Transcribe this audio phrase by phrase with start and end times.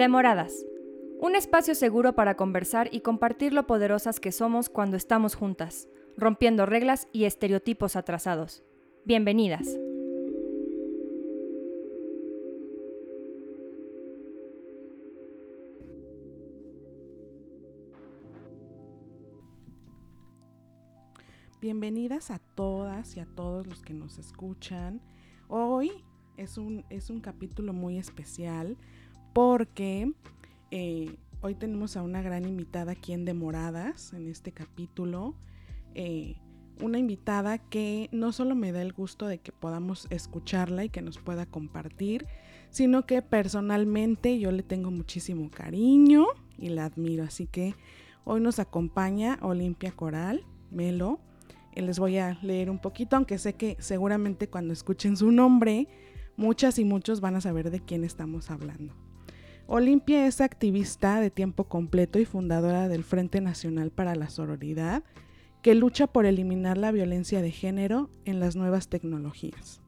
[0.00, 0.64] Demoradas.
[1.20, 6.64] Un espacio seguro para conversar y compartir lo poderosas que somos cuando estamos juntas, rompiendo
[6.64, 8.64] reglas y estereotipos atrasados.
[9.04, 9.78] Bienvenidas.
[21.60, 25.02] Bienvenidas a todas y a todos los que nos escuchan.
[25.46, 25.92] Hoy
[26.38, 28.78] es un, es un capítulo muy especial
[29.32, 30.12] porque
[30.70, 35.34] eh, hoy tenemos a una gran invitada aquí en Demoradas, en este capítulo.
[35.94, 36.36] Eh,
[36.82, 41.02] una invitada que no solo me da el gusto de que podamos escucharla y que
[41.02, 42.26] nos pueda compartir,
[42.70, 47.24] sino que personalmente yo le tengo muchísimo cariño y la admiro.
[47.24, 47.74] Así que
[48.24, 51.20] hoy nos acompaña Olimpia Coral, Melo.
[51.74, 55.86] Y les voy a leer un poquito, aunque sé que seguramente cuando escuchen su nombre,
[56.36, 59.09] muchas y muchos van a saber de quién estamos hablando.
[59.72, 65.04] Olimpia es activista de tiempo completo y fundadora del Frente Nacional para la Sororidad,
[65.62, 69.80] que lucha por eliminar la violencia de género en las nuevas tecnologías.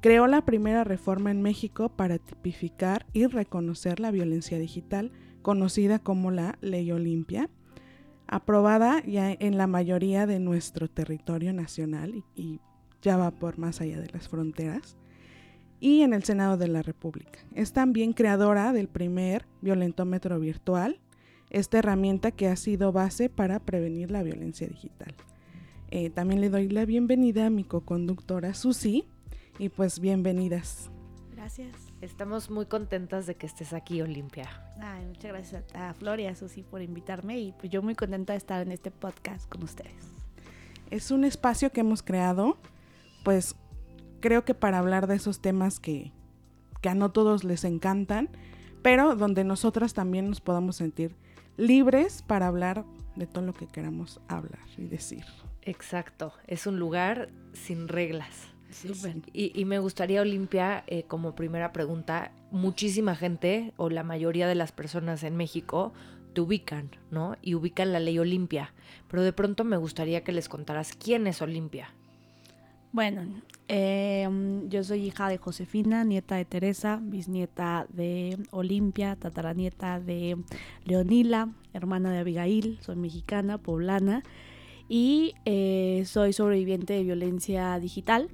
[0.00, 5.10] Creó la primera reforma en México para tipificar y reconocer la violencia digital,
[5.42, 7.50] conocida como la Ley Olimpia,
[8.28, 12.60] aprobada ya en la mayoría de nuestro territorio nacional y,
[13.02, 14.96] ya va por más allá de las fronteras
[15.80, 17.38] y en el Senado de la República.
[17.54, 21.00] Es también creadora del primer violentómetro virtual,
[21.50, 25.14] esta herramienta que ha sido base para prevenir la violencia digital.
[25.90, 29.06] Eh, también le doy la bienvenida a mi co-conductora Susi
[29.58, 30.90] y pues bienvenidas.
[31.34, 31.74] Gracias.
[32.02, 34.48] Estamos muy contentas de que estés aquí, Olimpia.
[34.80, 38.34] Ay, muchas gracias a Flor y a Susi por invitarme y pues yo muy contenta
[38.34, 40.12] de estar en este podcast con ustedes.
[40.90, 42.58] Es un espacio que hemos creado
[43.24, 43.56] pues
[44.20, 46.12] creo que para hablar de esos temas que,
[46.88, 48.30] a no todos les encantan,
[48.82, 51.16] pero donde nosotras también nos podamos sentir
[51.56, 52.84] libres para hablar
[53.16, 55.24] de todo lo que queramos hablar y decir.
[55.62, 58.48] Exacto, es un lugar sin reglas.
[59.32, 64.72] Y, me gustaría, Olimpia, eh, como primera pregunta, muchísima gente o la mayoría de las
[64.72, 65.92] personas en México
[66.34, 67.36] te ubican, ¿no?
[67.40, 68.74] Y ubican la ley Olimpia.
[69.08, 71.94] Pero de pronto me gustaría que les contaras quién es Olimpia.
[72.90, 73.22] Bueno,
[73.68, 80.38] em, yo soy hija de Josefina, nieta de Teresa, bisnieta de Olimpia, tataranieta de
[80.86, 84.22] Leonila, hermana de Abigail, soy mexicana, poblana
[84.88, 88.30] y eh, soy sobreviviente de violencia digital.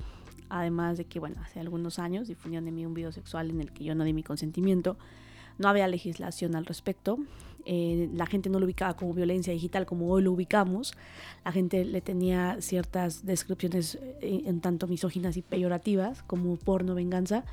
[0.48, 3.72] Además de que, bueno, hace algunos años difundieron de mí un video sexual en el
[3.72, 4.96] que yo no di mi consentimiento.
[5.58, 7.18] No había legislación al respecto.
[7.66, 10.94] Eh, la gente no lo ubicaba como violencia digital como hoy lo ubicamos.
[11.44, 17.44] La gente le tenía ciertas descripciones eh, en tanto misóginas y peyorativas como porno, venganza.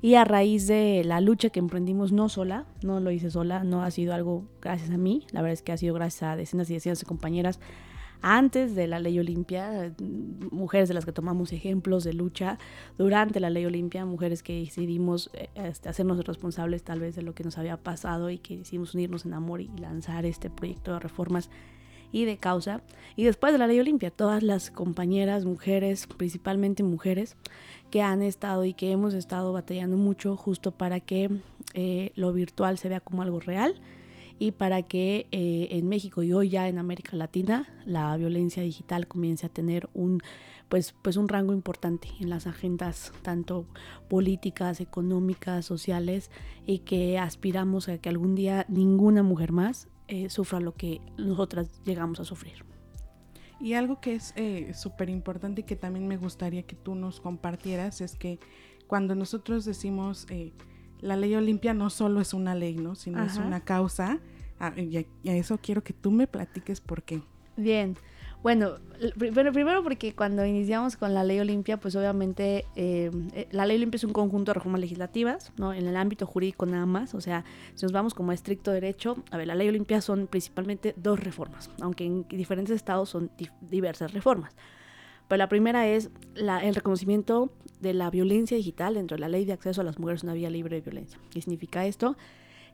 [0.00, 3.84] Y a raíz de la lucha que emprendimos, no sola, no lo hice sola, no
[3.84, 6.68] ha sido algo gracias a mí, la verdad es que ha sido gracias a decenas
[6.70, 7.60] y decenas de compañeras
[8.22, 9.92] antes de la ley Olimpia,
[10.50, 12.58] mujeres de las que tomamos ejemplos de lucha,
[12.96, 17.34] durante la ley Olimpia, mujeres que decidimos eh, este, hacernos responsables tal vez de lo
[17.34, 21.00] que nos había pasado y que decidimos unirnos en amor y lanzar este proyecto de
[21.00, 21.50] reformas
[22.12, 22.82] y de causa.
[23.16, 27.36] Y después de la ley Olimpia, todas las compañeras, mujeres, principalmente mujeres,
[27.90, 31.28] que han estado y que hemos estado batallando mucho justo para que
[31.74, 33.74] eh, lo virtual se vea como algo real
[34.42, 39.06] y para que eh, en México y hoy ya en América Latina la violencia digital
[39.06, 40.20] comience a tener un
[40.68, 43.66] pues, pues un rango importante en las agendas tanto
[44.10, 46.32] políticas, económicas, sociales
[46.66, 51.80] y que aspiramos a que algún día ninguna mujer más eh, sufra lo que nosotras
[51.84, 52.64] llegamos a sufrir.
[53.60, 57.20] Y algo que es eh, súper importante y que también me gustaría que tú nos
[57.20, 58.40] compartieras es que
[58.88, 60.26] cuando nosotros decimos
[61.00, 62.96] la ley Olimpia no solo es una ley, ¿no?
[62.96, 64.20] Sino es una causa
[64.62, 67.20] Ah, y, a, eso quiero que tú me platiques por qué.
[67.56, 67.96] Bien.
[68.44, 68.76] Bueno,
[69.18, 73.96] primero porque cuando iniciamos con la ley Olimpia, pues obviamente eh, eh, la ley Olimpia
[73.96, 75.72] es un conjunto de reformas legislativas, ¿no?
[75.72, 77.44] En el ámbito jurídico nada más, o sea,
[77.74, 81.18] si nos vamos como a estricto derecho, a ver, la ley Olimpia son principalmente dos
[81.18, 84.54] reformas, aunque en diferentes estados son diversas reformas.
[85.26, 89.54] Pero la primera es el reconocimiento de la violencia digital dentro de la ley de
[89.54, 91.18] acceso a las mujeres a una vía libre de violencia.
[91.30, 92.16] ¿Qué significa esto?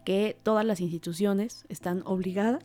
[0.08, 2.64] Que todas las instituciones están obligadas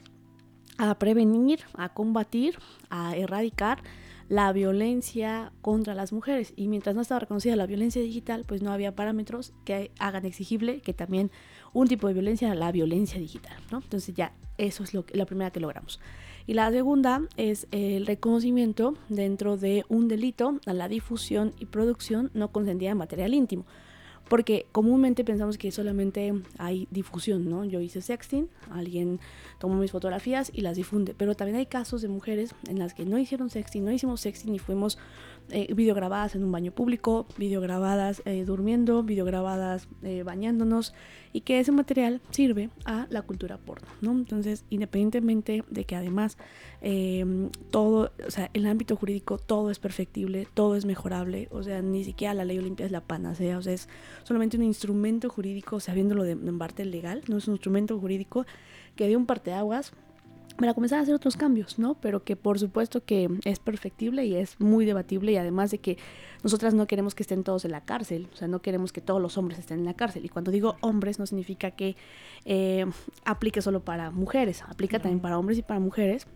[0.78, 2.58] a prevenir, a combatir,
[2.90, 3.84] a erradicar
[4.30, 6.54] la violencia contra las mujeres.
[6.56, 10.80] Y mientras no estaba reconocida la violencia digital, pues no había parámetros que hagan exigible
[10.80, 11.32] que también
[11.74, 13.58] un tipo de violencia era la violencia digital.
[13.74, 13.80] ¿no?
[13.80, 16.00] Entonces ya eso es lo la primera que logramos.
[16.48, 22.32] Y la segunda es el reconocimiento dentro de un delito a la difusión y producción
[22.34, 23.66] no consentida de material íntimo.
[24.30, 27.66] Porque comúnmente pensamos que solamente hay difusión, ¿no?
[27.66, 29.20] Yo hice sexting, alguien
[29.60, 33.06] tomó mis fotografías y las difunde, pero también hay casos de mujeres en las que
[33.06, 34.98] no hicieron sexting, no hicimos sexting y fuimos
[35.54, 40.96] eh, videograbadas en un baño público, videograbadas eh, durmiendo, videograbadas eh, bañándonos
[41.32, 44.14] y que ese material sirve a la cultura porno, ¿no?
[44.14, 46.40] Entonces, independientemente de que además
[46.82, 51.84] em, todo, o sea, el ámbito jurídico todo es perfectible, todo es mejorable, o sea,
[51.84, 53.88] ni siquiera la ley olimpia es la panacea, o sea, es
[54.24, 58.48] solamente un instrumento jurídico, sabiéndolo de, de parte legal, no es un instrumento jurídico
[58.96, 59.94] que dio un parteaguas
[60.58, 61.96] para comenzar a hacer otros cambios, ¿no?
[61.96, 65.98] Pero que por supuesto que es perfectible y es muy debatible y además de que
[66.44, 69.22] nosotras no queremos que estén todos en la cárcel, o sea, no queremos que todos
[69.22, 70.26] los hombres estén en la cárcel.
[70.26, 71.96] Y cuando digo hombres no significa que
[72.46, 72.86] eh,
[73.26, 76.28] aplique solo para mujeres, aplica también para hombres y para mujeres,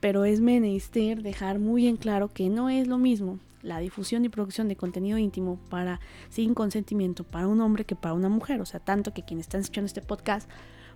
[0.00, 4.28] pero es menester dejar muy en claro que no es lo mismo la difusión y
[4.28, 8.66] producción de contenido íntimo para sin consentimiento para un hombre que para una mujer, o
[8.66, 10.48] sea, tanto que quienes están escuchando este podcast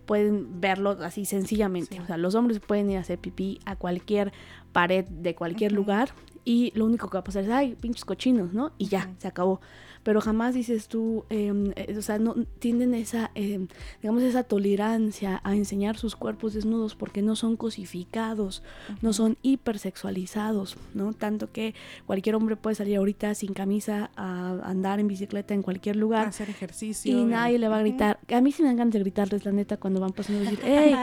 [0.07, 2.01] pueden verlo así sencillamente.
[2.01, 4.33] O sea, los hombres pueden ir a hacer pipí a cualquier
[4.73, 6.11] pared de cualquier lugar
[6.45, 8.73] y lo único que va a pasar es, ay, pinches cochinos, ¿no?
[8.79, 9.61] Y ya, se acabó
[10.03, 13.69] pero jamás dices tú, em, eh, o sea, no tienen esa, em,
[14.01, 18.63] digamos, esa tolerancia a enseñar sus cuerpos desnudos porque no son cosificados,
[19.01, 21.13] no son hipersexualizados, ¿no?
[21.13, 21.75] Tanto que
[22.07, 26.27] cualquier hombre puede salir ahorita sin camisa a andar en bicicleta en cualquier lugar.
[26.27, 27.19] hacer ejercicio.
[27.19, 28.19] Y nadie le va a gritar.
[28.29, 30.95] A mí sí me encanta gritarles, la neta, cuando van pasando a decir, ¡Ey!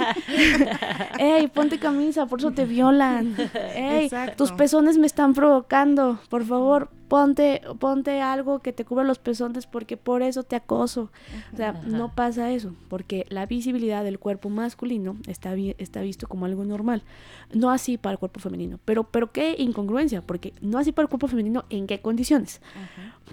[1.20, 1.48] ¡Ey!
[1.48, 3.36] Ponte camisa, por eso te violan.
[3.76, 4.10] ¡Ey!
[4.36, 6.20] Tus pezones me están provocando.
[6.30, 11.12] Por favor, ponte, ponte algo que te cubra los pezones porque por eso te acoso.
[11.52, 16.46] O sea, no pasa eso, porque la visibilidad del cuerpo masculino está, está visto como
[16.46, 17.04] algo normal.
[17.52, 18.80] No así para el cuerpo femenino.
[18.86, 22.62] Pero, pero qué incongruencia, porque no así para el cuerpo femenino, ¿en qué condiciones?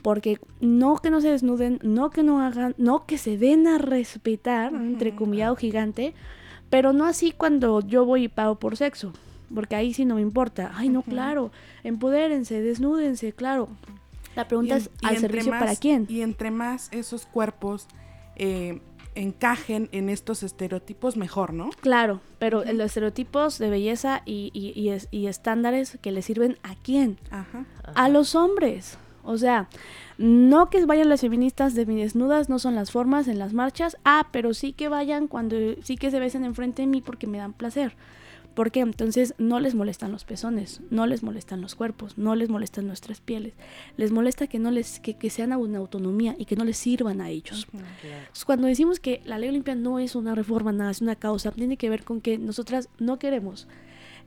[0.02, 3.78] Porque no que no se desnuden, no que no hagan, no que se den a
[3.78, 6.14] respetar, entre comillado gigante,
[6.70, 9.12] pero no así cuando yo voy y pago por sexo
[9.54, 10.72] porque ahí sí no me importa.
[10.74, 11.50] Ay, no, claro,
[11.84, 13.68] empodérense, desnúdense, claro.
[14.34, 16.06] La pregunta es, ¿al servicio para quién?
[16.08, 17.88] Y entre más esos cuerpos
[18.36, 18.80] eh,
[19.14, 21.70] encajen en estos estereotipos, mejor, ¿no?
[21.80, 27.18] Claro, pero los estereotipos de belleza y, y, y, estándares que le sirven a quién?
[27.94, 28.98] A los hombres.
[29.24, 29.68] O sea,
[30.18, 33.96] no que vayan las feministas de mi desnudas, no son las formas en las marchas.
[34.04, 37.38] Ah, pero sí que vayan cuando sí que se besen enfrente de mí porque me
[37.38, 37.96] dan placer.
[38.56, 42.86] Porque entonces no les molestan los pezones, no les molestan los cuerpos, no les molestan
[42.86, 43.52] nuestras pieles.
[43.98, 47.20] Les molesta que no les que, que sean una autonomía y que no les sirvan
[47.20, 47.68] a ellos.
[48.46, 51.76] cuando decimos que la ley olimpia no es una reforma, nada, es una causa, tiene
[51.76, 53.68] que ver con que nosotras no queremos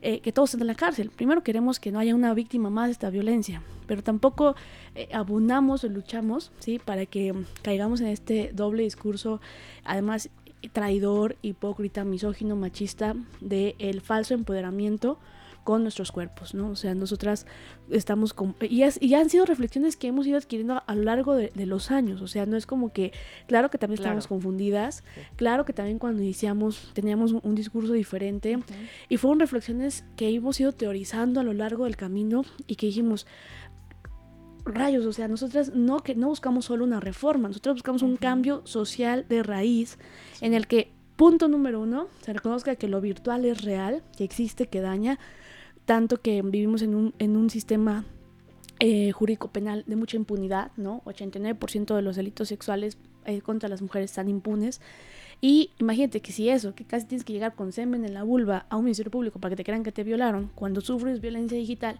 [0.02, 1.10] eh, que todos estén en la cárcel.
[1.10, 4.54] Primero queremos que no haya una víctima más de esta violencia, pero tampoco
[4.94, 6.78] eh, abundamos o luchamos ¿sí?
[6.78, 9.42] para que caigamos en este doble discurso,
[9.84, 10.30] además
[10.68, 15.18] traidor, hipócrita, misógino, machista de el falso empoderamiento
[15.64, 16.70] con nuestros cuerpos, ¿no?
[16.70, 17.46] O sea, nosotras
[17.90, 18.56] estamos con...
[18.62, 22.22] Y, y han sido reflexiones que hemos ido adquiriendo a, lo largo de, los años,
[22.22, 23.12] o sea, no es como que,
[23.46, 25.04] claro que también estamos confundidas,
[25.36, 28.58] claro que también cuando iniciamos teníamos un, discurso diferente,
[29.08, 33.26] y fueron reflexiones que hemos ido teorizando a lo largo del camino y que dijimamos,
[34.74, 38.62] rayos, o sea, nosotras no, que no buscamos solo una reforma, nosotros buscamos un cambio
[38.64, 39.98] social de raíz
[40.40, 44.66] en el que, punto número uno, se reconozca que lo virtual es real, que existe,
[44.66, 45.18] que daña,
[45.84, 48.04] tanto que vivimos en un, en un sistema
[48.78, 51.02] eh, jurídico penal de mucha impunidad, ¿no?
[51.04, 52.96] 89% de los delitos sexuales
[53.26, 54.80] eh, contra las mujeres están impunes.
[55.42, 58.64] Y imagínate que si eso, que casi tienes que llegar con semen en la vulva
[58.70, 61.98] a un ministerio público para que te crean que te violaron, cuando sufres violencia digital,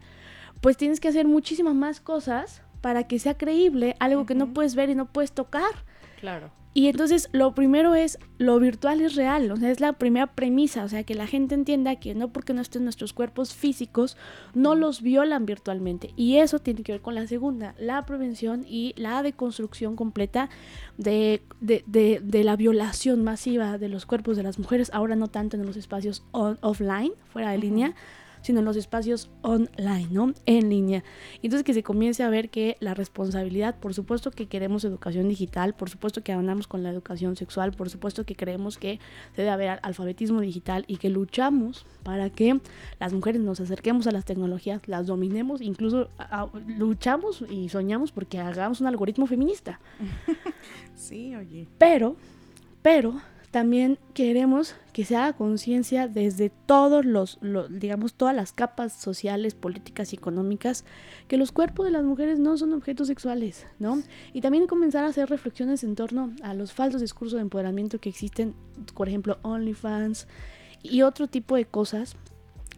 [0.61, 4.75] pues tienes que hacer muchísimas más cosas para que sea creíble algo que no puedes
[4.75, 5.85] ver y no puedes tocar.
[6.21, 6.51] Claro.
[6.73, 10.85] Y entonces lo primero es, lo virtual es real, o sea, es la primera premisa,
[10.85, 14.17] o sea, que la gente entienda que no porque no estén nuestros cuerpos físicos,
[14.55, 16.13] no los violan virtualmente.
[16.15, 20.49] Y eso tiene que ver con la segunda, la prevención y la deconstrucción completa
[20.97, 25.67] de, de, la violación masiva de los cuerpos de las mujeres, ahora no tanto en
[25.67, 27.97] los espacios offline, fuera de línea,
[28.43, 30.33] sino en los espacios online, ¿no?
[30.47, 31.05] En línea.
[31.43, 35.75] Entonces que se comience a ver que la responsabilidad, por supuesto que queremos educación digital,
[35.75, 38.99] por supuesto que andamos con la educación sexual, por supuesto que creemos que
[39.35, 42.61] se debe haber alfabetismo digital y que luchamos para que
[42.99, 46.09] las mujeres nos acerquemos a las tecnologías, las dominemos, incluso
[46.67, 49.81] luchamos y soñamos porque hagamos un algoritmo feminista.
[50.95, 51.67] Sí, oye.
[51.79, 52.15] Pero,
[52.83, 53.21] pero
[53.51, 57.39] también queremos que se haga conciencia desde todos los,
[57.69, 60.85] digamos, todas las capas sociales, políticas y económicas,
[61.27, 64.03] que los cuerpos de las mujeres no son objetos sexuales, ¿no?
[64.33, 68.09] Y también comenzar a hacer reflexiones en torno a los falsos discursos de empoderamiento que
[68.09, 68.55] existen,
[68.95, 70.29] por ejemplo, OnlyFans
[70.83, 72.17] y otro tipo de cosas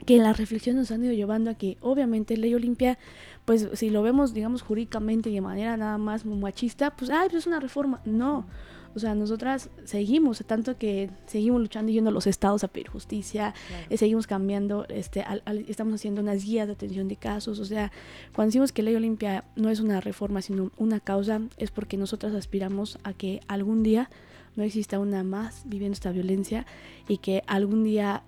[0.06, 2.98] que en la reflexión nos han ido llevando a que obviamente Ley Olimpia,
[3.44, 7.42] pues si lo vemos digamos jurídicamente y de manera nada más machista, pues, ay, pues
[7.42, 8.00] es una reforma.
[8.04, 8.46] No,
[8.94, 12.88] o sea, nosotras seguimos, tanto que seguimos luchando y yendo a los estados a pedir
[12.88, 13.54] justicia,
[13.90, 15.24] eh, seguimos cambiando, este,
[15.68, 17.58] estamos haciendo unas guías de atención de casos.
[17.58, 17.90] O sea,
[18.34, 22.34] cuando decimos que Ley Olimpia no es una reforma, sino una causa, es porque nosotras
[22.34, 24.10] aspiramos a que algún día
[24.56, 26.66] no exista una más viviendo esta violencia
[27.08, 28.22] y que algún día,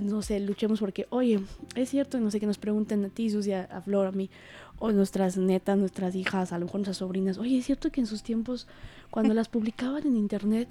[0.00, 1.40] no sé, luchemos porque, oye,
[1.74, 4.30] es cierto, no sé, que nos pregunten a ti, Susia, a Flor, a mí,
[4.78, 8.06] o nuestras netas, nuestras hijas, a lo mejor nuestras sobrinas, oye, es cierto que en
[8.06, 8.66] sus tiempos,
[9.10, 10.68] cuando las publicaban en internet,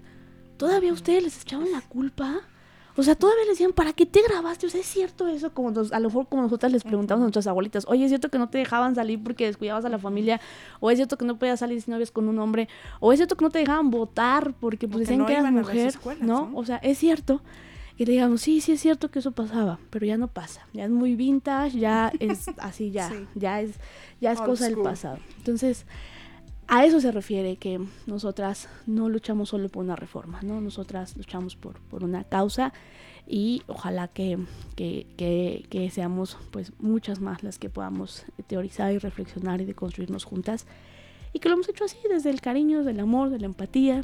[0.58, 2.42] todavía ustedes les echaban la culpa
[2.98, 4.66] o sea, todavía le decían, ¿para qué te grabaste?
[4.66, 5.54] O sea, ¿es cierto eso?
[5.54, 8.40] Como a lo mejor como nosotras les preguntamos a nuestras abuelitas, oye, ¿es cierto que
[8.40, 10.42] no te dejaban salir porque descuidabas a la familia?
[10.80, 12.68] ¿O es cierto que no podías salir si no con un hombre?
[13.00, 15.94] ¿O es cierto que no te dejaban votar porque pues, decían que eras mujer?
[16.22, 16.52] ¿no?
[16.56, 17.42] O sea, es cierto.
[17.98, 20.68] Y le digamos, sí, sí es cierto que eso pasaba, pero ya no pasa.
[20.74, 23.76] Ya es muy vintage, ya es así, ya, ya es,
[24.22, 25.20] ya es cosa del pasado.
[25.38, 25.86] Entonces,
[26.68, 30.60] a eso se refiere que nosotras no luchamos solo por una reforma, ¿no?
[30.60, 32.74] Nosotras luchamos por, por una causa
[33.26, 34.38] y ojalá que,
[34.76, 40.66] que, seamos pues muchas más las que podamos teorizar y reflexionar y deconstruirnos juntas
[41.34, 44.04] y que lo hemos hecho así desde el cariño, del amor, de la empatía,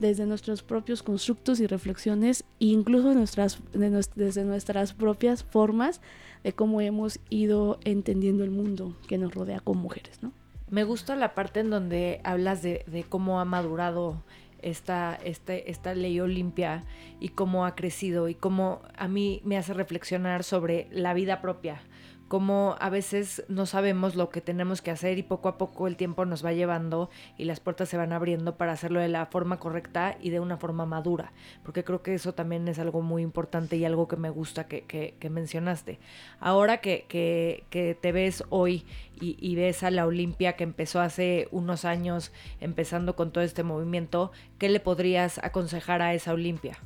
[0.00, 6.00] desde nuestros propios constructos y reflexiones incluso nuestras, desde nuestras propias formas
[6.42, 10.32] de cómo hemos ido entendiendo el mundo que nos rodea como mujeres, ¿no?
[10.70, 14.22] Me gusta la parte en donde hablas de, cómo ha madurado
[14.62, 16.84] esta, este, esta ley Olimpia
[17.18, 21.82] y cómo ha crecido y cómo a mí me hace reflexionar sobre la vida propia,
[22.30, 25.96] como a veces no sabemos lo que tenemos que hacer y poco a poco el
[25.96, 29.58] tiempo nos va llevando y las puertas se van abriendo para hacerlo de la forma
[29.58, 31.32] correcta y de una forma madura,
[31.64, 35.16] porque creo que eso también es algo muy importante y algo que me gusta que,
[35.28, 35.98] mencionaste.
[36.38, 38.86] Ahora que, que, te ves hoy
[39.20, 43.64] y, y ves a la Olimpia que empezó hace unos años, empezando con todo este
[43.64, 46.78] movimiento, ¿qué le podrías aconsejar a esa Olimpia?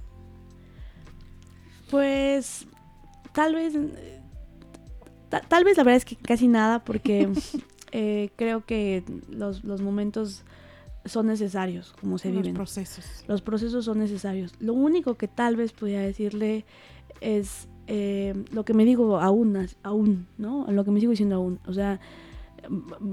[1.90, 2.66] Pues
[3.34, 3.74] tal vez
[5.40, 7.28] tal vez la verdad es que casi nada, porque
[7.92, 10.44] eh, creo que los, momentos
[11.04, 12.46] son necesarios, como se viven.
[12.46, 13.24] Los procesos.
[13.28, 14.52] Los procesos son necesarios.
[14.58, 16.64] Lo único que tal vez podría decirle
[17.20, 20.66] es eh, lo que me digo aún, aún, ¿no?
[20.70, 21.60] Lo que me sigo diciendo aún.
[21.66, 22.00] O sea,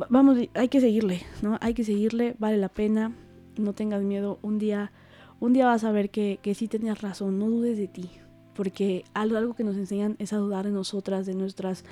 [0.09, 1.57] vamos, hay que seguirle, ¿no?
[1.61, 3.13] Hay que seguirle, vale la pena,
[3.57, 4.39] no tengas miedo.
[4.41, 4.91] Un día,
[5.39, 8.09] un día vas a ver que, que sí tenías razón, no dudes de ti,
[8.53, 11.83] porque algo, algo que nos enseñan es a dudar de nosotras, de nuestras,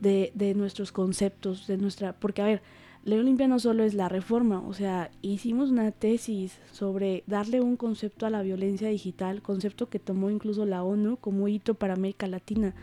[0.00, 2.62] de, de nuestros conceptos, de nuestra, porque a ver,
[3.06, 7.76] Ley Olimpia no solo es la reforma, o sea, hicimos una tesis sobre darle un
[7.76, 12.26] concepto a la violencia digital, concepto que tomó incluso la ONU como hito para América
[12.26, 12.74] Latina.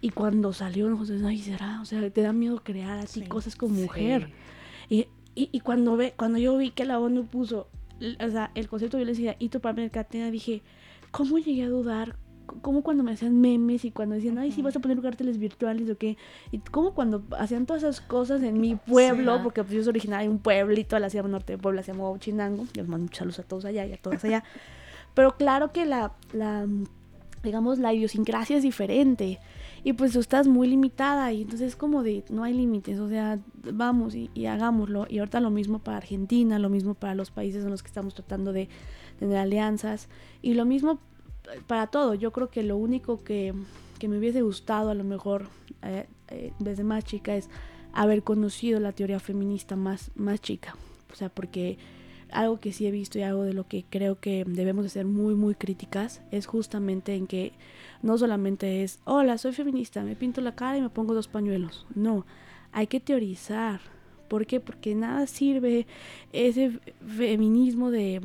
[0.00, 3.74] Y cuando salió, nos ay, será, o sea, te da miedo crear así cosas como
[3.74, 4.32] mujer.
[4.90, 5.06] Y,
[5.36, 7.68] y, y, cuando ve, cuando yo vi que la ONU puso,
[8.00, 10.62] o sea, el concepto de violencia hito para América Latina, dije,
[11.12, 12.16] ¿cómo llegué a dudar?
[12.46, 15.88] Como cuando me hacían memes y cuando decían, ay, sí, vas a poner carteles virtuales
[15.90, 16.16] o qué.
[16.52, 20.28] Y como cuando hacían todas esas cosas en mi pueblo, porque pues, yo soy originaria
[20.28, 22.66] de un pueblito, la Sierra Norte de Puebla, se llama Chinango.
[22.74, 24.44] Les mando saludos a todos allá y a todas allá.
[25.14, 26.66] Pero claro que la, la,
[27.42, 29.38] digamos, la idiosincrasia es diferente.
[29.84, 33.08] Y pues tú estás muy limitada y entonces es como de, no hay límites, o
[33.08, 33.38] sea,
[33.70, 35.06] vamos y, y hagámoslo.
[35.10, 38.14] Y ahorita lo mismo para Argentina, lo mismo para los países en los que estamos
[38.14, 38.70] tratando de
[39.18, 40.08] tener alianzas.
[40.40, 41.00] Y lo mismo
[41.66, 42.14] para todo.
[42.14, 43.54] Yo creo que lo único que,
[44.06, 45.48] me hubiese gustado a lo mejor
[45.80, 47.48] eh, eh, desde más chica es
[47.94, 50.76] haber conocido la teoría feminista más, más chica.
[51.10, 51.78] O sea, porque
[52.30, 55.06] algo que sí he visto y algo de lo que creo que debemos de ser
[55.06, 57.52] muy, muy críticas es justamente en que
[58.02, 61.86] no solamente es, hola, soy feminista, me pinto la cara y me pongo dos pañuelos.
[61.94, 62.26] No,
[62.72, 63.80] hay que teorizar.
[64.28, 64.60] ¿Por qué?
[64.60, 65.86] Porque nada sirve
[66.32, 68.20] ese feminismo de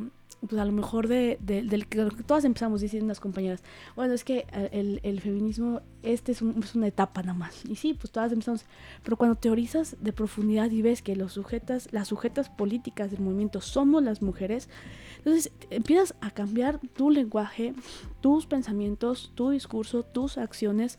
[0.48, 3.62] pues a lo mejor de, del que todas empezamos diciendo las compañeras,
[3.96, 7.66] bueno, es que el, el feminismo, este es, una etapa nada más.
[7.66, 8.66] Y sí, pues todas empezamos,
[9.04, 13.60] pero cuando teorizas de profundidad y ves que los sujetas, las sujetas políticas del movimiento
[13.60, 14.70] somos las mujeres,
[15.18, 17.74] entonces empiezas a cambiar tu lenguaje,
[18.22, 20.98] tus pensamientos, tu discurso, tus acciones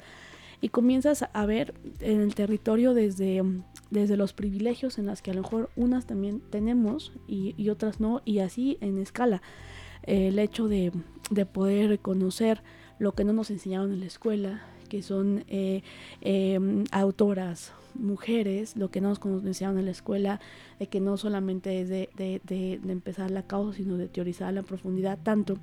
[0.61, 3.43] y comienzas a ver en el territorio desde
[3.91, 8.23] desde los privilegios en las que a lo mejor unas también tenemos y, otras no,
[8.25, 9.43] y así en escala.
[10.05, 10.93] el hecho de,
[11.31, 12.63] de poder conocer
[12.99, 15.83] lo que no nos enseñaron en la escuela, que son eh,
[16.21, 20.41] em, autoras, mujeres, lo que no nos enseñaron en la escuela,
[20.79, 24.63] de que no solamente es de, de, de, empezar la causa, sino de teorizar la
[24.63, 25.57] profundidad, tanto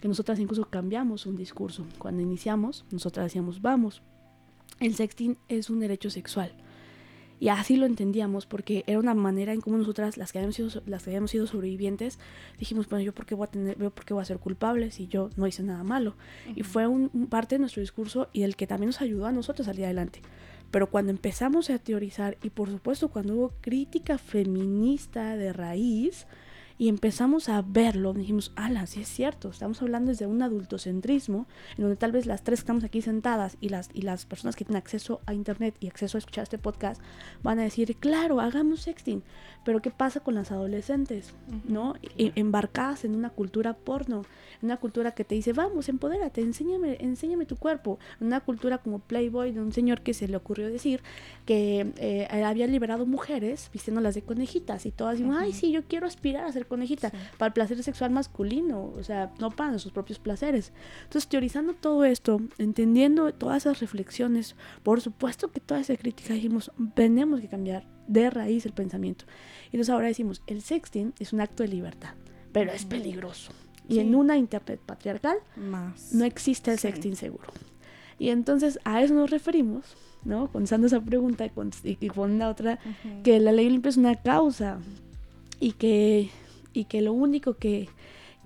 [0.00, 1.84] que nosotras incluso cambiamos un discurso.
[1.98, 4.02] Cuando iniciamos, nosotras decíamos, vamos,
[4.80, 6.52] el sexting es un derecho sexual.
[7.40, 10.82] Y así lo entendíamos porque era una manera en cómo nosotras, las que habíamos sido,
[10.86, 12.18] las que habíamos sido sobrevivientes,
[12.58, 14.90] dijimos, bueno, yo por qué voy a tener, yo por qué voy a ser culpable
[14.90, 16.14] si yo no hice nada malo.
[16.54, 19.66] Y fue un, parte de nuestro discurso y el que también nos ayudó a nosotros
[19.66, 20.20] a salir adelante.
[20.70, 26.26] Pero cuando empezamos a teorizar y por supuesto cuando hubo crítica feminista de raíz,
[26.76, 31.82] y empezamos a verlo, dijimos, ala, sí es cierto, estamos hablando desde un adultocentrismo, en
[31.82, 34.64] donde tal vez las tres que estamos aquí sentadas y las, y las personas que
[34.64, 37.00] tienen acceso a internet y acceso a escuchar este podcast
[37.42, 39.22] van a decir, claro, hagamos sexting,
[39.64, 41.34] pero ¿qué pasa con las adolescentes?
[41.66, 41.94] ¿No?
[42.18, 44.22] E, embarcadas en una cultura porno,
[44.60, 48.98] en una cultura que te dice, vamos, empodérate, enséñame, enséñame tu cuerpo, una cultura como
[48.98, 51.02] Playboy de un señor que se le ocurrió decir
[51.46, 56.06] que eh, había liberado mujeres vistiéndolas de conejitas y todas digo, ay, sí, yo quiero
[56.06, 60.18] aspirar a ser conejita, para el placer sexual masculino, o sea, no para sus propios
[60.18, 60.72] placeres.
[61.04, 66.70] Entonces, teorizando todo esto, entendiendo todas esas reflexiones, por supuesto que toda esa crítica dijimos,
[66.94, 69.24] tenemos que cambiar de raíz el pensamiento.
[69.72, 72.14] Y entonces ahora decimos, el sexting es un acto de libertad,
[72.52, 73.52] pero es peligroso.
[73.88, 75.36] Y en una internet patriarcal
[76.12, 77.52] no existe el sexting seguro.
[78.18, 80.50] Y entonces a eso nos referimos, ¿no?
[80.50, 81.50] Contestando esa pregunta
[81.82, 82.78] y con la otra,
[83.22, 84.78] que la ley limpia es una causa
[85.60, 86.30] y que
[86.74, 87.88] y que lo único que,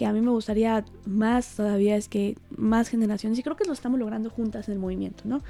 [0.06, 3.98] a mí me gustaría más todavía es que más generaciones, y creo que lo estamos
[3.98, 5.42] logrando juntas en el movimiento, ¿no?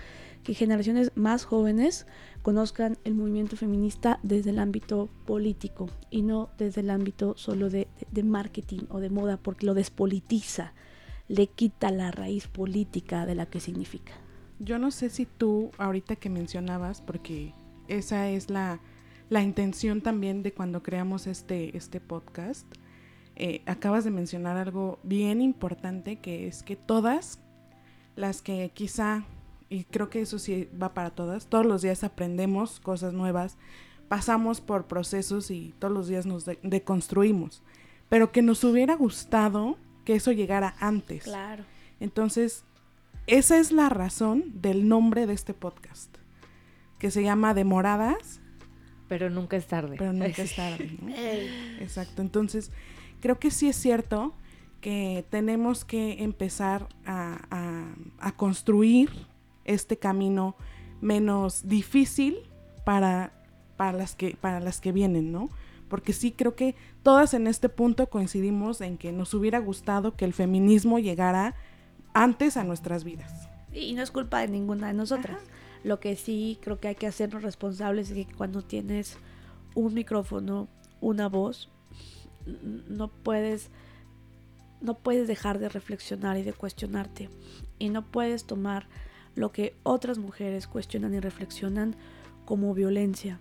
[0.49, 2.07] Que generaciones más jóvenes
[2.41, 7.87] conozcan el movimiento feminista desde el ámbito político y no desde el ámbito solo de,
[8.25, 10.73] marketing o de moda, porque lo despolitiza,
[11.29, 14.15] le quita la raíz política de la que significa.
[14.59, 17.53] Yo no sé si tú, ahorita que mencionabas, porque
[17.87, 18.81] esa es la,
[19.29, 22.67] la intención también de cuando creamos este, este podcast.
[23.37, 27.39] Eh, acabas de mencionar algo bien importante que es que todas
[28.17, 29.27] las que quizá,
[29.69, 33.57] y creo que eso sí va para todas, todos los días aprendemos cosas nuevas,
[34.09, 37.63] pasamos por procesos y todos los días nos deconstruimos,
[38.09, 41.25] pero que nos hubiera gustado que eso llegara antes.
[41.25, 41.65] Claro.
[42.01, 42.65] Entonces,
[43.27, 46.17] esa es la razón del nombre de este podcast,
[46.99, 48.41] que se llama Demoradas
[49.09, 49.97] pero nunca es tarde.
[49.99, 50.91] Pero nunca es tarde.
[51.81, 52.23] Exacto.
[52.23, 52.71] Entonces,
[53.21, 54.35] creo que sí es cierto
[54.81, 57.95] que tenemos que empezar a,
[58.37, 59.11] construir
[59.69, 60.57] este camino
[61.01, 62.39] menos difícil
[62.85, 63.33] para,
[63.77, 65.49] para, las que, para las que vienen, ¿no?
[65.89, 70.25] Porque sí creo que todas en este punto coincidimos en que nos hubiera gustado que
[70.25, 71.55] el feminismo llegara
[72.13, 73.49] antes a nuestras vidas.
[73.73, 75.39] Y no es culpa de ninguna de nosotras.
[75.85, 79.17] Lo que sí creo que hay que hacernos responsables es que cuando tienes
[79.75, 80.69] un micrófono,
[81.01, 81.71] una voz,
[82.89, 83.71] no puedes
[84.81, 87.29] no puedes dejar de reflexionar y de cuestionarte
[87.81, 88.87] y no puedes tomar
[89.35, 91.97] lo que otras mujeres cuestionan y reflexionan
[92.45, 93.41] como violencia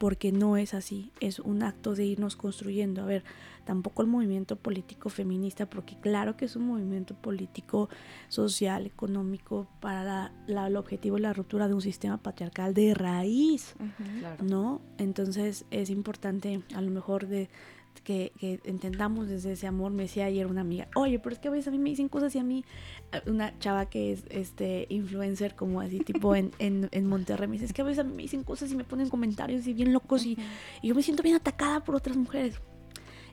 [0.00, 3.02] porque no es así, es un acto de irnos construyendo.
[3.02, 3.22] A ver,
[3.66, 7.90] tampoco el movimiento político feminista, porque claro que es un movimiento político,
[8.28, 13.74] social, económico, para el objetivo de la ruptura de un sistema patriarcal de raíz,
[14.42, 14.80] ¿no?
[14.96, 17.50] Entonces es importante a lo mejor de
[18.02, 18.32] que,
[18.64, 19.92] entendamos desde ese amor.
[19.92, 22.08] Me decía ayer una amiga, oye, pero es que a veces a mí me dicen
[22.08, 22.64] cosas y a mí,
[23.26, 27.72] una chava que es este influencer como así tipo en, en, Monterrey, me dice, es
[27.72, 30.24] que a veces a mí me dicen cosas y me ponen comentarios y bien locos
[30.24, 30.36] y,
[30.82, 32.60] yo me siento bien atacada por otras mujeres.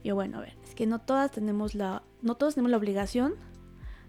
[0.03, 2.77] Y yo, bueno, a ver, es que no todas tenemos la, no todas tenemos la
[2.77, 3.35] obligación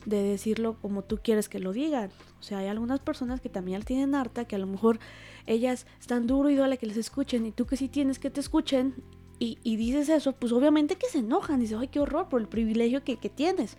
[0.06, 2.10] de decirlo como tú quieres que lo digan.
[2.40, 4.98] O sea, hay algunas personas que también tienen harta, que a lo mejor
[5.46, 8.40] ellas están duro y duele que les escuchen, y tú que sí tienes que te
[8.40, 8.94] escuchen,
[9.40, 13.04] y, dices eso, pues obviamente que se enojan, dices, ay, qué horror por el privilegio
[13.04, 13.76] que, tienes.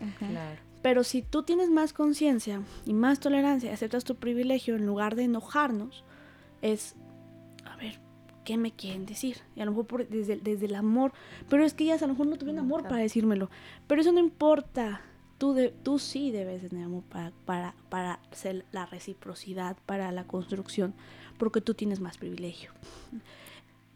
[0.82, 5.24] Pero si tú tienes más conciencia y más tolerancia, aceptas tu privilegio en lugar de
[5.24, 6.02] enojarnos,
[6.62, 6.94] es,
[7.64, 8.00] a ver,
[8.44, 9.38] ¿qué me quieren decir?
[9.54, 11.12] Y a lo mejor desde, desde el amor,
[11.50, 13.50] pero es que ellas a lo mejor no tuvieron amor para decírmelo.
[13.86, 15.02] Pero eso no importa.
[15.36, 20.26] Tú, de, tú sí debes tener amor para, para, para hacer la reciprocidad, para la
[20.26, 20.92] construcción,
[21.38, 22.72] porque tú tienes más privilegio.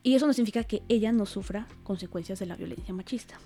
[0.05, 3.41] Y eso no significa que ella no sufra consecuencias de la violencia machista.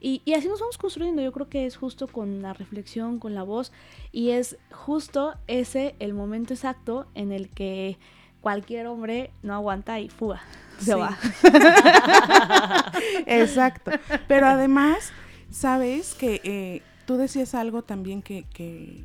[0.00, 1.20] Y, y, así nos vamos construyendo.
[1.20, 3.72] Yo creo que es justo con la reflexión, con la voz.
[4.12, 7.98] Y es justo ese el momento exacto en el que
[8.40, 10.40] cualquier hombre no aguanta y fuga.
[10.78, 11.18] Se va.
[13.26, 13.90] Exacto.
[14.28, 15.12] Pero además,
[15.50, 19.04] Sabes que eh, tú decías algo también que, que,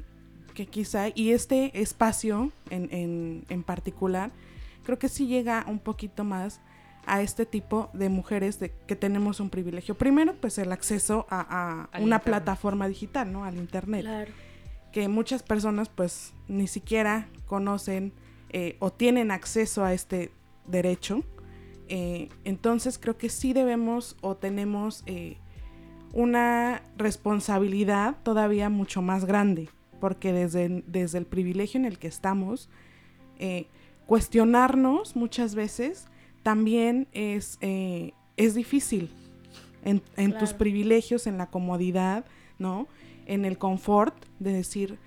[0.53, 4.31] que, quizá, y este espacio en, en, en particular,
[4.83, 6.59] creo que sí llega un poquito más
[7.05, 9.97] a este tipo de mujeres de que tenemos un privilegio.
[9.97, 13.43] Primero, pues el acceso a, a una plataforma digital, ¿no?
[13.43, 14.01] Al internet.
[14.01, 14.31] Claro.
[14.91, 18.13] Que muchas personas pues ni siquiera conocen
[18.53, 20.31] eh, o tienen acceso a este
[20.67, 21.23] derecho.
[21.87, 25.37] Eh, entonces creo que sí debemos o tenemos eh,
[26.11, 29.69] una responsabilidad todavía mucho más grande,
[30.01, 32.69] porque desde, desde el privilegio en el que estamos,
[34.05, 36.05] cuestionarnos muchas veces
[36.43, 39.09] también es, eh, es difícil
[39.83, 42.25] en, en tus privilegios, en la comodidad,
[42.59, 42.87] ¿no?
[43.25, 44.97] En el confort de decir,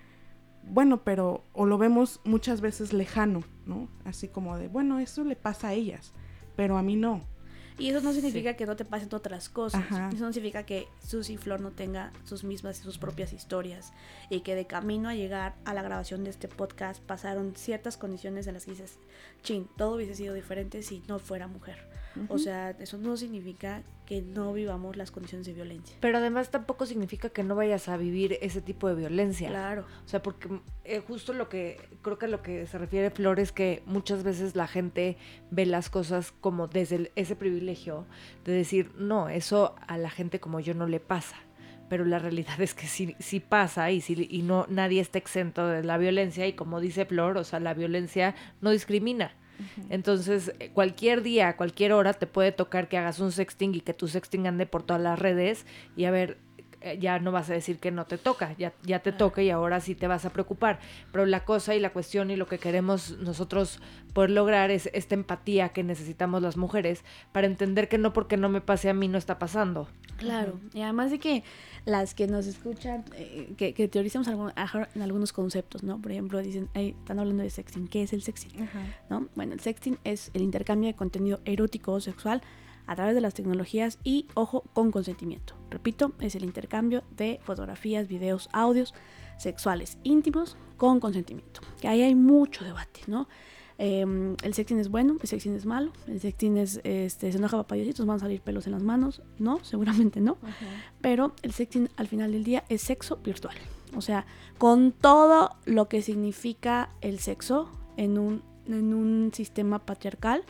[0.68, 3.88] bueno, pero, o lo vemos muchas veces lejano, ¿no?
[4.04, 6.12] Así como de, bueno, eso le pasa a ellas,
[6.56, 7.22] pero a mí no.
[7.76, 9.84] Y eso no significa que no te pasen otras cosas.
[9.90, 13.92] Eso no significa que Susy y Flor no tenga sus mismas y sus propias historias.
[14.30, 18.46] Y que de camino a llegar a la grabación de este podcast pasaron ciertas condiciones
[18.46, 18.98] en las que dices,
[19.42, 21.78] chin, todo hubiese sido diferente si no fuera mujer.
[22.28, 25.96] O sea, eso no significa que no vivamos las condiciones de violencia.
[26.00, 29.48] Pero además tampoco significa que no vayas a vivir ese tipo de violencia.
[29.48, 29.86] Claro.
[30.04, 30.48] O sea, porque
[30.84, 34.56] eh, justo lo que creo que lo que se refiere Flor es que muchas veces
[34.56, 35.16] la gente
[35.50, 38.06] ve las cosas como desde ese privilegio
[38.44, 41.36] de decir, no, eso a la gente como yo no le pasa.
[41.88, 45.66] Pero la realidad es que sí, sí pasa y, sí, y no nadie está exento
[45.66, 49.32] de la violencia y como dice Flor, o sea, la violencia no discrimina.
[49.90, 53.94] Entonces, eh, cualquier día, cualquier hora te puede tocar que hagas un sexting y que
[53.94, 56.38] tu sexting ande por todas las redes y a ver,
[56.98, 59.80] ya no vas a decir que no te toca, ya, ya te toca y ahora
[59.80, 60.78] sí te vas a preocupar.
[61.12, 63.80] Pero la cosa y la cuestión y lo que queremos nosotros
[64.12, 68.48] poder lograr es esta empatía que necesitamos las mujeres para entender que no porque no
[68.48, 69.88] me pase a mí no está pasando.
[70.16, 71.42] Claro, y además de que
[71.86, 76.00] las que nos escuchan, eh, que, que, teorizamos en algunos conceptos, ¿no?
[76.00, 77.88] Por ejemplo, dicen, están hablando de sexting.
[77.88, 78.68] ¿Qué es el sexting?
[79.10, 79.28] ¿No?
[79.34, 82.42] Bueno, el sexting es el intercambio de contenido erótico o sexual
[82.86, 85.54] a través de las tecnologías y, ojo, con consentimiento.
[85.70, 88.94] Repito, es el intercambio de fotografías, videos, audios
[89.38, 91.60] sexuales íntimos con consentimiento.
[91.80, 93.28] Que ahí hay mucho debate, ¿no?
[93.76, 97.56] Em, el sexting es bueno, el sexting es malo, el sexting es, este, se enoja
[97.56, 100.38] papayositos, van a salir pelos en las manos, no, seguramente no,
[101.00, 103.56] pero el sexting al final del día es sexo virtual,
[103.96, 104.26] o sea,
[104.58, 110.44] con todo lo que significa el sexo en un, en un sistema patriarcal,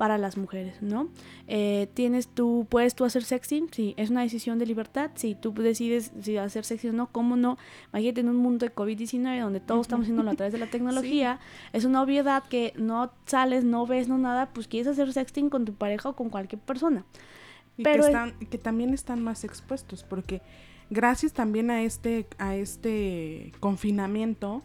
[0.00, 1.10] para las mujeres, ¿no?
[1.46, 5.52] Eh, tienes tú, puedes tú hacer sexting, sí, es una decisión de libertad, si tú
[5.52, 7.58] decides si hacer sexting o no, ¿cómo no?
[7.92, 11.38] Imagínate en un mundo de COVID-19 donde todos estamos haciéndolo a través de la tecnología,
[11.74, 15.66] es una obviedad que no sales, no ves, no nada, pues quieres hacer sexting con
[15.66, 17.04] tu pareja o con cualquier persona.
[17.76, 20.40] Y Pero que, están, que también están más expuestos, porque
[20.88, 24.62] gracias también a este, a este confinamiento,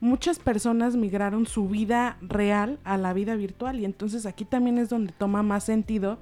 [0.00, 4.88] muchas personas migraron su vida real a la vida virtual y entonces aquí también es
[4.88, 6.18] donde toma más sentido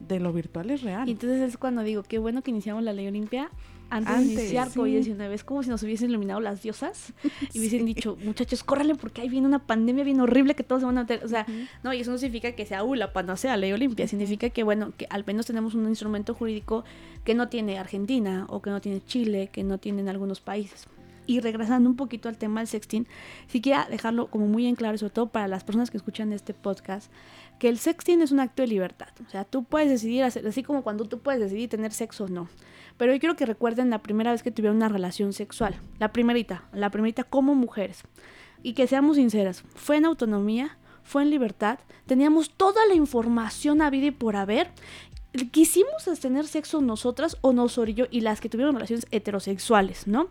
[0.00, 1.08] de lo virtual es real.
[1.08, 3.50] Y entonces es cuando digo, qué bueno que iniciamos la ley Olimpia
[3.90, 5.32] antes, de iniciar COVID-19.
[5.32, 7.12] Es como si nos hubiesen iluminado las diosas
[7.52, 10.86] y hubiesen dicho, muchachos, córranle porque ahí viene una pandemia bien horrible que todos se
[10.86, 11.24] van a meter.
[11.24, 11.46] O sea,
[11.82, 14.08] no, y eso no significa que sea uh, la panacea, ley Olimpia.
[14.08, 16.84] Significa que, bueno, que al menos tenemos un instrumento jurídico
[17.24, 20.86] que no tiene Argentina o que no tiene Chile, que no tienen algunos países.
[21.30, 23.06] Y regresando un poquito al tema del sexting,
[23.46, 26.54] sí quiero dejarlo como muy en claro, sobre todo para las personas que escuchan este
[26.54, 27.08] podcast,
[27.60, 29.10] que el sexting es un acto de libertad.
[29.24, 32.28] O sea, tú puedes decidir hacer, así como cuando tú puedes decidir tener sexo o
[32.28, 32.48] no.
[32.96, 35.76] Pero yo quiero que recuerden la primera vez que tuvieron una relación sexual.
[36.00, 38.02] La primerita, la primerita como mujeres.
[38.64, 43.90] Y que seamos sinceras, fue en autonomía, fue en libertad, teníamos toda la información a
[43.90, 44.72] vida y por haber,
[45.50, 47.52] quisimos tener sexo nosotras o
[47.86, 50.28] y yo y las que tuvieron relaciones heterosexuales, ¿no?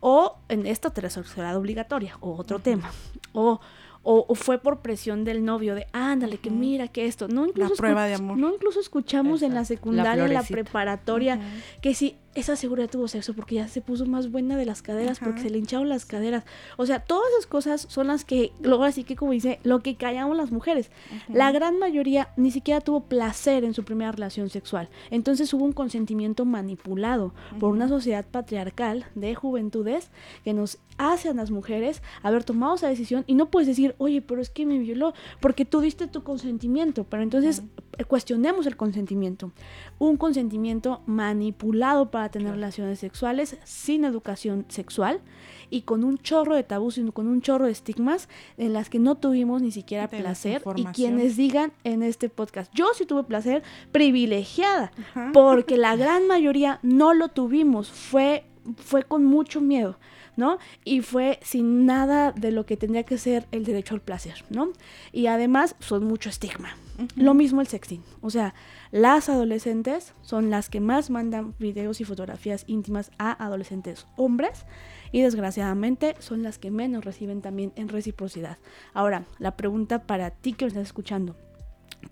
[0.00, 2.90] O en esta heterosexualidad obligatoria, o otro tema.
[3.32, 3.60] O
[4.02, 7.76] o, fue por presión del novio de ándale que mira que esto no incluso la
[7.76, 8.38] prueba de amor.
[8.38, 11.38] no incluso escuchamos en la secundaria en la preparatoria
[11.82, 15.18] que si esa seguridad tuvo sexo porque ya se puso más buena de las caderas
[15.18, 16.44] porque se le hincharon las caderas.
[16.76, 19.96] O sea todas esas cosas son las que luego así que como dice lo que
[19.96, 20.90] callamos las mujeres.
[21.28, 24.88] La gran mayoría ni siquiera tuvo placer en su primera relación sexual.
[25.10, 30.10] Entonces hubo un consentimiento manipulado por una sociedad patriarcal de juventudes
[30.44, 34.22] que nos hace a las mujeres haber tomado esa decisión y no puedes decir oye,
[34.22, 37.62] pero es que me violó, porque tú diste tu consentimiento, pero entonces
[38.06, 39.52] cuestionemos el consentimiento.
[39.98, 45.22] Un consentimiento manipulado para para tener relaciones sexuales sin educación sexual
[45.70, 48.28] y con un chorro de tabús y con un chorro de estigmas
[48.58, 52.70] en las que no tuvimos ni siquiera De placer y quienes digan en este podcast,
[52.74, 54.92] yo sí tuve placer privilegiada,
[55.32, 58.44] porque la gran mayoría no lo tuvimos, fue
[58.76, 59.98] fue con mucho miedo,
[60.36, 60.58] ¿no?
[60.84, 64.74] Y fue sin nada de lo que tendría que ser el derecho al placer, ¿no?
[65.10, 66.76] Y además son mucho estigma.
[67.16, 68.02] Lo mismo el sexting.
[68.20, 68.54] O sea,
[68.90, 74.66] las adolescentes son las que más mandan videos y fotografías íntimas a adolescentes hombres
[75.12, 78.58] y desgraciadamente son las que menos reciben también en reciprocidad.
[78.92, 81.36] Ahora, la pregunta para ti que me estás escuchando.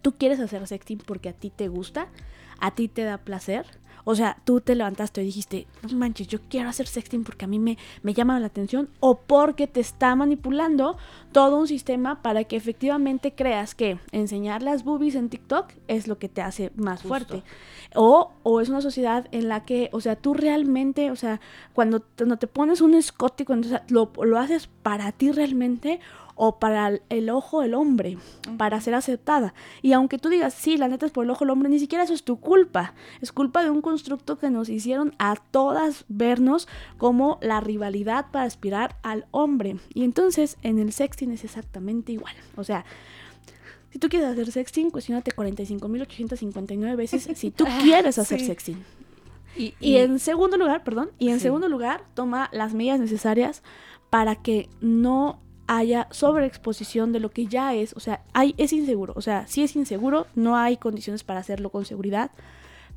[0.03, 2.09] ¿Tú quieres hacer sexting porque a ti te gusta?
[2.61, 3.67] ¿A ti te da placer?
[4.05, 7.49] O sea, tú te levantaste y dijiste, no manches, yo quiero hacer sexting porque a
[7.49, 10.97] mí me, me llama la atención o porque te está manipulando
[11.33, 16.19] todo un sistema para que efectivamente creas que enseñar las boobies en TikTok es lo
[16.19, 17.09] que te hace más Justo.
[17.09, 17.43] fuerte.
[17.95, 21.41] O, o es una sociedad en la que, o sea, tú realmente, o sea,
[21.73, 25.33] cuando, te- cuando te pones un escote, cuando o sea, lo, lo haces para ti
[25.33, 26.01] realmente
[26.39, 28.17] o para el, el ojo del hombre,
[28.57, 29.53] para ser aceptada.
[29.83, 32.05] Y aunque tú digas, sí, la neta es por el ojo del hombre, ni siquiera
[32.05, 32.95] eso es tu culpa.
[33.21, 38.45] Es culpa de un constructo que nos hicieron a todas vernos como la rivalidad para
[38.47, 39.77] aspirar al hombre.
[39.93, 42.35] Y entonces en el sexting es exactamente igual.
[42.57, 42.85] O sea,
[43.91, 48.47] si tú quieres hacer sexting, cuestionate 45.859 veces si tú quieres hacer Sí.
[48.47, 48.85] sexting.
[49.57, 51.45] Y, Y en segundo lugar, perdón, y en Sí.
[51.45, 53.63] segundo lugar, toma las medidas necesarias
[54.11, 59.13] para que no haya sobreexposición de lo que ya es, o sea, hay, es inseguro,
[59.17, 62.31] o sea, si es inseguro, no hay condiciones para hacerlo con seguridad,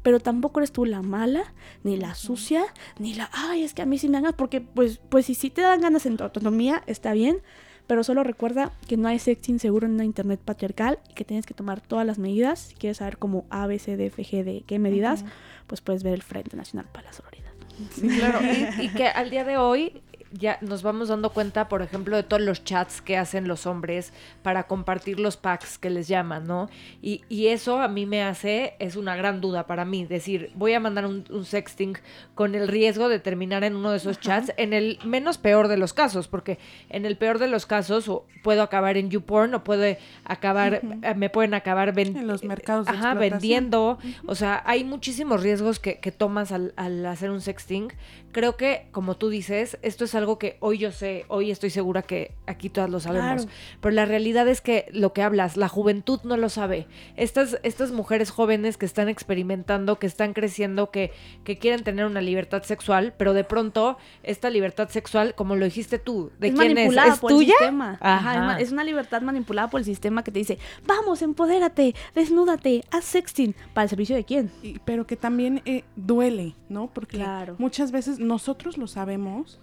[0.02, 1.54] pero tampoco eres tú la mala,
[1.84, 2.64] ni la sucia,
[2.98, 5.36] ni la, ay, es que a mí sí me dan ganas, porque pues, pues si
[5.36, 7.42] sí te dan ganas en tu autonomía, está bien,
[7.88, 11.46] pero solo recuerda que no hay sexting seguro en una internet patriarcal y que tienes
[11.46, 14.46] que tomar todas las medidas, si quieres saber como A, B, C, D, F, G,
[14.46, 15.26] D, qué medidas,
[15.68, 17.52] pues puedes ver el Frente Nacional para la Sororidad.
[17.94, 18.40] Sí, claro.
[18.42, 20.02] y, y que al día de hoy
[20.32, 24.14] ya nos vamos dando cuenta, por ejemplo, de todos los chats que hacen los hombres
[24.44, 26.70] para compartir los packs que les llaman, ¿no?
[27.02, 30.74] Y, y eso a mí me hace, es una gran duda para mí, decir, voy
[30.74, 31.98] a mandar un, un sexting
[32.36, 35.78] con el riesgo de terminar en uno de esos chats, en el menos peor de
[35.78, 39.64] los casos, porque en el peor de los casos o puedo acabar en YouPorn o
[39.64, 44.84] puede acabar, eh, me pueden acabar En los mercados de Ajá, vendiendo, o sea, hay
[44.84, 47.92] muchísimos riesgos que, que tomas al, al hacer un sexting.
[48.32, 52.02] Creo que, como tú dices, esto es algo que hoy yo sé, hoy estoy segura
[52.02, 53.44] que aquí todas lo sabemos.
[53.46, 53.58] Claro.
[53.82, 56.88] Pero la realidad es que lo que hablas, la juventud no lo sabe.
[57.16, 61.12] Estas, estas mujeres jóvenes que están experimentando, que están creciendo, que,
[61.44, 66.00] que quieren tener una libertad sexual, pero de pronto esta libertad sexual, como lo dijiste
[66.00, 66.76] tú, ¿de es quién es?
[66.76, 67.54] manipulada ¿Es por tuya?
[67.54, 67.98] el sistema.
[68.02, 68.60] Ajá, es Ajá.
[68.62, 73.56] es una libertad manipulada por el sistema que te dice, vamos, empodérate, desnúdate, haz sexting.
[73.74, 74.52] ¿Para el servicio de quién?
[74.64, 76.88] Y- pero que también eh, duele, ¿no?
[76.94, 77.56] Porque Claro.
[77.58, 79.60] muchas veces nosotros lo sabemos,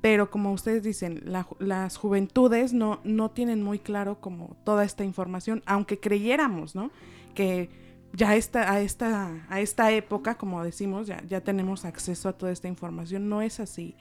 [0.00, 1.22] pero como ustedes dicen,
[1.58, 6.90] las juventudes no, no tienen muy claro como toda esta información, aunque creyéramos, ¿no?
[7.34, 7.70] Que
[8.12, 12.50] ya esta, a, esta, a esta época, como decimos, ya, ya tenemos acceso a toda
[12.50, 13.94] esta información, no es así.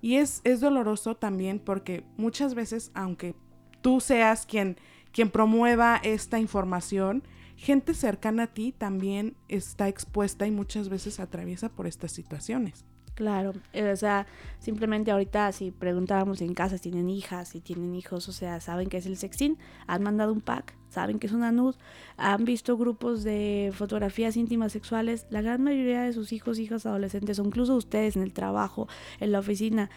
[0.00, 3.34] Y es, es doloroso también porque muchas veces, aunque
[3.80, 4.76] tú seas quien,
[5.12, 7.22] quien promueva esta información,
[7.56, 12.84] gente cercana a ti también está expuesta y muchas veces atraviesa por estas situaciones.
[13.18, 14.28] Claro, eh, o sea,
[14.60, 18.88] simplemente ahorita si preguntábamos en casa si tienen hijas, si tienen hijos, o sea, saben
[18.88, 21.74] que es el sexting, han mandado un pack, saben que es una nud,
[22.16, 27.40] han visto grupos de fotografías íntimas sexuales, la gran mayoría de sus hijos, hijas adolescentes,
[27.40, 28.86] o incluso ustedes en el trabajo,
[29.18, 29.90] en la oficina,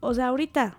[0.00, 0.76] o sea, ahorita,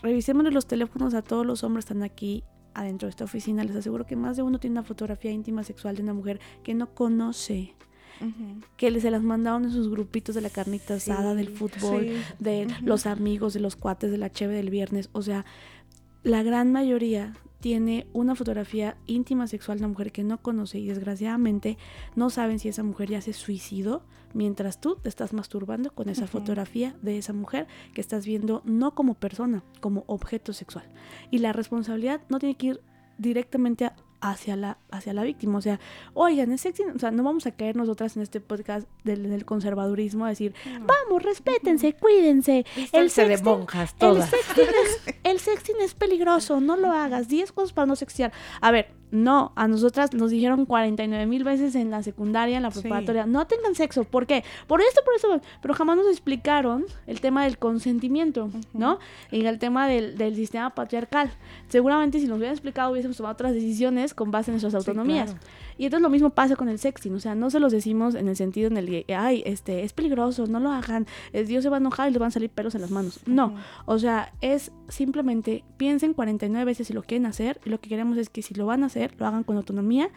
[0.00, 3.76] revisemos los teléfonos a todos los hombres que están aquí adentro de esta oficina, les
[3.76, 6.94] aseguro que más de uno tiene una fotografía íntima sexual de una mujer que no
[6.94, 7.74] conoce,
[8.76, 12.34] que se las mandaron en sus grupitos de la carnita asada, del fútbol, Sí.
[12.38, 15.08] de los amigos, de los cuates, de la cheve del viernes.
[15.12, 15.44] O sea,
[16.22, 20.86] la gran mayoría tiene una fotografía íntima sexual de una mujer que no conoce y
[20.86, 21.78] desgraciadamente
[22.14, 26.26] no saben si esa mujer ya se suicidó mientras tú te estás masturbando con esa
[26.26, 30.84] fotografía de esa mujer que estás viendo no como persona, como objeto sexual.
[31.30, 32.80] Y la responsabilidad no tiene que ir
[33.16, 35.58] directamente a- hacia la, hacia la víctima.
[35.58, 35.78] O sea,
[36.14, 36.82] oigan, es sexy.
[36.94, 40.54] O sea, no vamos a caer nosotras en este podcast del, del conservadurismo a decir,
[40.80, 42.64] vamos, respétense, cuídense.
[42.74, 44.30] El Vístanse de sexting- monjas el todas.
[44.30, 47.28] sexting, es, el sexting es peligroso, no lo hagas.
[47.28, 48.32] 10 cosas para no sextear.
[48.60, 52.70] A ver, No, a nosotras nos dijeron 49 mil veces en la secundaria, en la
[52.72, 54.02] preparatoria, no tengan sexo.
[54.02, 54.42] ¿Por qué?
[54.66, 55.40] Por esto, por eso.
[55.62, 58.98] Pero jamás nos explicaron el tema del consentimiento, ¿no?
[59.30, 61.30] En el tema del, del, sistema patriarcal.
[61.68, 65.36] Seguramente si nos hubieran explicado hubiésemos tomado otras decisiones con base en nuestras autonomías.
[65.76, 68.28] Y entonces lo mismo pasa con el sexting, o sea, no se los decimos en
[68.28, 71.76] el sentido en el que, ay, este, es peligroso, no lo hagan, Dios se va
[71.76, 73.20] a enojar y les van a salir pelos en las manos.
[73.26, 73.54] No,
[73.86, 78.18] o sea, es simplemente piensen 49 veces si lo quieren hacer y lo que queremos
[78.18, 80.10] es que si lo van a hacer, lo hagan con autonomía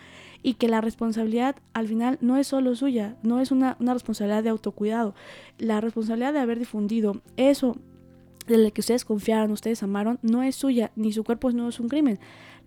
[0.43, 4.43] y que la responsabilidad al final no es solo suya, no es una, una responsabilidad
[4.43, 5.15] de autocuidado,
[5.57, 7.77] la responsabilidad de haber difundido eso
[8.47, 11.89] de que ustedes confiaron, ustedes amaron, no es suya, ni su cuerpo no es un
[11.89, 12.19] crimen.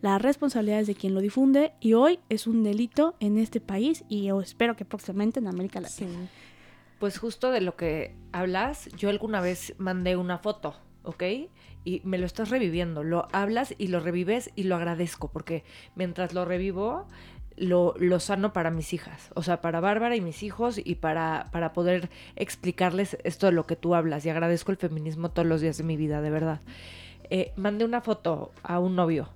[0.03, 4.05] La responsabilidad es de quien lo difunde y hoy es un delito en este país
[4.09, 6.27] y espero que próximamente en América Latina.
[6.99, 11.23] Pues justo de lo que hablas, yo alguna vez mandé una foto, ¿ok?
[11.85, 15.65] Y me lo estás reviviendo, lo hablas y lo revives y lo agradezco porque
[15.97, 17.07] mientras lo revivo,
[17.57, 21.49] lo, lo, sano para mis hijas, o sea, para Bárbara y mis hijos y para,
[21.53, 24.25] para poder explicarles esto de lo que tú hablas.
[24.25, 26.63] Y agradezco el feminismo todos los días de mi vida, de verdad.
[27.29, 29.29] Eh, mandé una foto a un novio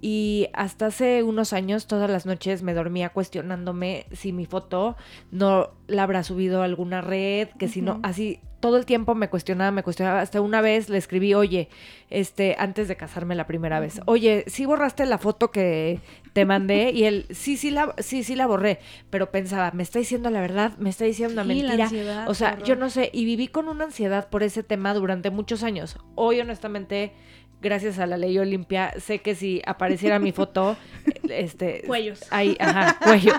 [0.00, 4.96] y hasta hace unos años, todas las noches me dormía cuestionándome si mi foto
[5.30, 9.28] no la habrá subido a alguna red, que si no, así todo el tiempo me
[9.28, 10.20] cuestionaba, me cuestionaba.
[10.20, 11.68] Hasta una vez le escribí, oye,
[12.10, 16.00] este, antes de casarme la primera vez, oye, sí borraste la foto que
[16.32, 18.80] te mandé y él, sí, sí la, sí, sí la borré,
[19.10, 21.88] pero pensaba, me está diciendo la verdad, me está diciendo una mentira.
[22.26, 25.62] o sea, yo no sé, y viví con una ansiedad por ese tema durante muchos
[25.62, 25.98] años.
[26.14, 27.12] Hoy, honestamente,
[27.60, 30.76] gracias a la ley Olimpia, sé que si apareciera mi foto,
[31.28, 31.82] este...
[31.86, 32.20] Cuellos.
[32.30, 33.32] Ahí, ajá, cuello.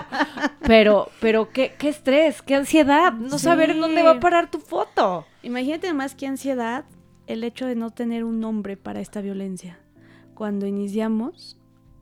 [0.66, 4.58] Pero, pero qué, qué estrés, qué ansiedad, no saber en dónde va a parar tu
[4.58, 5.26] foto.
[5.42, 6.84] Imagínate más qué ansiedad
[7.26, 9.78] el hecho de no tener un nombre para esta violencia.
[10.34, 11.58] Cuando iniciamos,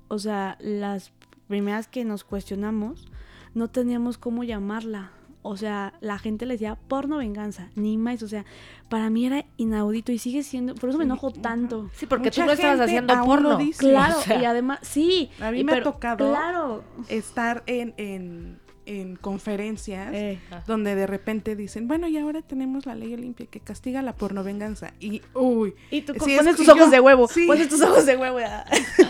[0.09, 1.13] o sea, las
[1.49, 3.07] primeras que nos cuestionamos,
[3.55, 5.13] no teníamos cómo llamarla
[5.49, 8.45] o sea, la gente le decía porno venganza, ni más, o sea,
[8.89, 11.91] para mí era inaudito y sigue siendo, por eso me enojo tanto.
[11.95, 13.59] Sí, porque tú no estabas haciendo porno.
[13.79, 15.31] claro, y además, sí.
[15.41, 16.85] A mí me ha tocado claro.
[17.09, 20.39] estar en, en, en conferencias eh.
[20.67, 24.43] donde de repente dicen, bueno, y ahora tenemos la ley limpia que castiga la porno
[24.43, 24.95] venganza.
[24.99, 25.75] Y, uy.
[25.91, 28.39] Y tú pones tus ojos de huevo, pones tus ojos de huevo.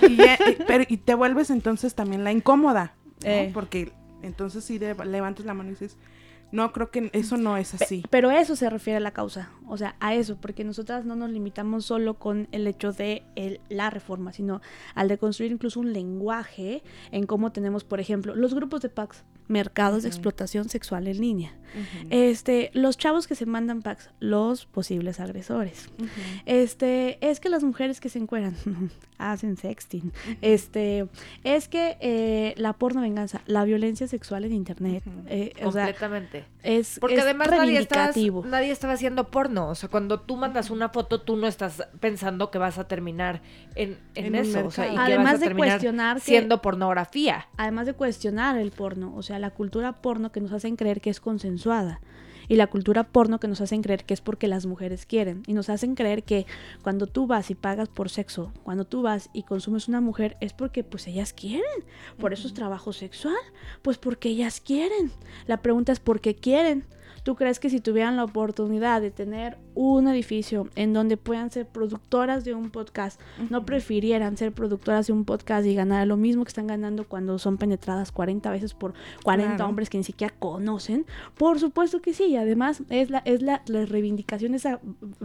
[0.08, 0.18] y,
[0.66, 3.50] pero, y te vuelves entonces también la incómoda, eh.
[3.54, 5.96] Porque entonces sí levantas la mano y dices
[6.52, 8.04] no, creo que eso no es así.
[8.10, 11.30] Pero eso se refiere a la causa, o sea, a eso, porque nosotras no nos
[11.30, 13.24] limitamos solo con el hecho de
[13.68, 14.60] la reforma, sino
[14.94, 19.24] al de construir incluso un lenguaje en cómo tenemos, por ejemplo, los grupos de packs,
[19.48, 21.54] mercados de explotación sexual en línea.
[22.10, 25.90] Este, los chavos que se mandan packs, los posibles agresores.
[26.46, 28.56] Este, es que las mujeres que se encuentran
[29.18, 30.12] hacen sexting.
[30.40, 31.08] Este,
[31.44, 36.44] es que eh, la porno venganza, la violencia sexual en internet, eh, completamente.
[36.62, 38.12] es porque además nadie estaba,
[38.44, 42.50] nadie estaba haciendo porno, o sea, cuando tú mandas una foto, tú no estás pensando
[42.50, 43.40] que vas a terminar
[43.74, 47.48] en, eso, o sea, y además que vas a de cuestionar siendo pornografía.
[47.56, 51.10] Además de cuestionar el porno, o sea, la cultura porno que nos hacen creer que
[51.10, 52.00] es consensuada
[52.48, 55.52] y la cultura porno que nos hacen creer que es porque las mujeres quieren y
[55.52, 56.46] nos hacen creer que
[56.82, 60.52] cuando tú vas y pagas por sexo, cuando tú vas y consumes una mujer es
[60.52, 61.62] porque pues ellas quieren,
[62.18, 63.34] por eso es trabajo sexual,
[63.82, 65.10] pues porque ellas quieren.
[65.46, 66.84] La pregunta es por qué quieren.
[67.26, 71.66] ¿Tú crees que si tuvieran la oportunidad de tener un edificio en donde puedan ser
[71.66, 76.44] productoras de un podcast, no prefirieran ser productoras de un podcast y ganar lo mismo
[76.44, 81.04] que están ganando cuando son penetradas 40 veces por 40 hombres que ni siquiera conocen?
[81.36, 84.78] Por supuesto que sí, y además es la, es la, reivindicación de esa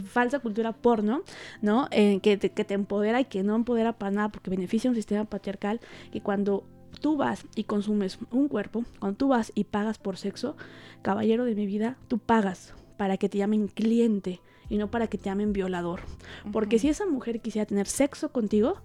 [0.04, 1.22] falsa cultura porno,
[1.62, 1.88] ¿no?
[1.92, 4.96] Eh, que, te, que te empodera y que no empodera para nada porque beneficia un
[4.96, 5.80] sistema patriarcal
[6.12, 6.64] que cuando
[7.00, 10.56] tú vas y consumes un cuerpo, cuando tú vas y pagas por sexo,
[11.02, 15.18] caballero de mi vida, tú pagas para que te llamen cliente y no para que
[15.18, 16.02] te llamen violador.
[16.52, 18.78] Porque si esa mujer quisiera tener sexo contigo,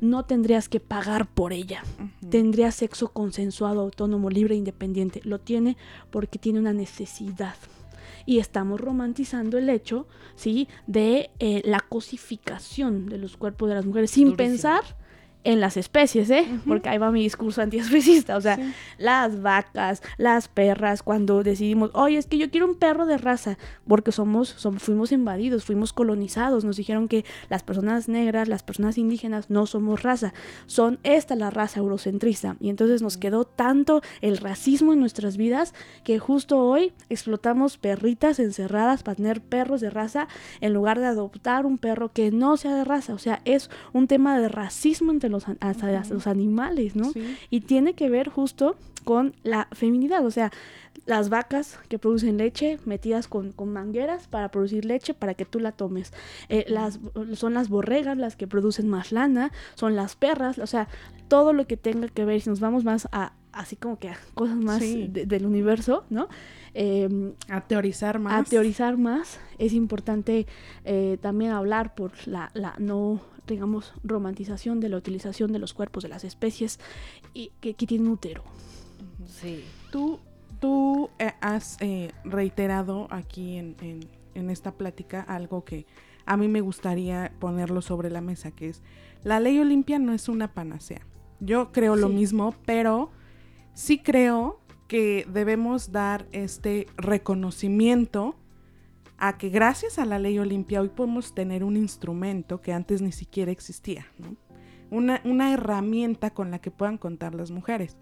[0.00, 1.84] no tendrías que pagar por ella.
[2.28, 5.20] Tendría sexo consensuado, autónomo, libre, independiente.
[5.24, 5.76] Lo tiene
[6.10, 7.54] porque tiene una necesidad.
[8.26, 10.68] Y estamos romantizando el hecho, ¿sí?
[10.86, 14.82] De eh, la cosificación de los cuerpos de las mujeres sin pensar
[15.44, 16.46] en las especies, ¿eh?
[16.66, 18.36] Porque ahí va mi discurso antiespecista.
[18.36, 18.58] O sea,
[18.98, 23.58] las vacas, las perras, cuando decidimos, oye, es que yo quiero un perro de raza,
[23.86, 28.98] porque somos, somos, fuimos invadidos, fuimos colonizados, nos dijeron que las personas negras, las personas
[28.98, 30.32] indígenas no somos raza,
[30.66, 32.56] son esta la raza eurocentrista.
[32.60, 35.74] Y entonces nos quedó tanto el racismo en nuestras vidas
[36.04, 40.28] que justo hoy explotamos perritas encerradas para tener perros de raza
[40.60, 43.14] en lugar de adoptar un perro que no sea de raza.
[43.14, 47.10] O sea, es un tema de racismo entre los, hasta los animales, ¿no?
[47.50, 50.52] Y tiene que ver justo con la feminidad, o sea,
[51.06, 55.72] las vacas que producen leche metidas con, mangueras para producir leche para que tú la
[55.72, 56.12] tomes.
[56.48, 57.00] Eh, las,
[57.34, 60.88] son las borregas las que producen más lana, son las perras, o sea,
[61.28, 64.18] todo lo que tenga que ver, si nos vamos más a, así como que a
[64.34, 66.28] cosas más del universo, ¿no?
[66.74, 68.46] Em, a teorizar más.
[68.46, 69.40] A teorizar más.
[69.58, 70.46] Es importante
[70.84, 73.20] eh, también hablar por la, la no
[73.52, 76.80] digamos, romantización de la utilización de los cuerpos de las especies
[77.34, 78.42] y que, que tienen útero.
[79.26, 79.64] Sí.
[79.90, 80.18] Tú,
[80.60, 83.76] tú eh, has eh, reiterado aquí en,
[84.34, 85.86] en, esta plática algo que
[86.24, 88.82] a mí me gustaría ponerlo sobre la mesa, que es
[89.22, 91.06] la ley Olimpia no es una panacea.
[91.40, 93.10] Yo creo lo mismo, pero
[93.74, 98.36] sí creo que debemos dar este reconocimiento
[99.24, 103.12] a que gracias a la ley Olimpia hoy podemos tener un instrumento que antes ni
[103.12, 104.06] siquiera existía,
[104.90, 107.96] una, una herramienta con la que puedan contar las mujeres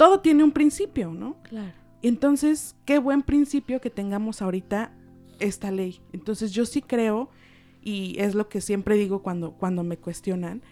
[0.00, 1.36] todo tiene un principio, ¿no?
[1.42, 1.74] Claro.
[2.00, 4.94] Entonces, qué buen principio que tengamos ahorita
[5.40, 6.00] esta ley.
[6.14, 7.28] Entonces, yo sí creo,
[7.82, 10.62] y es lo que siempre digo cuando, cuando me cuestionan,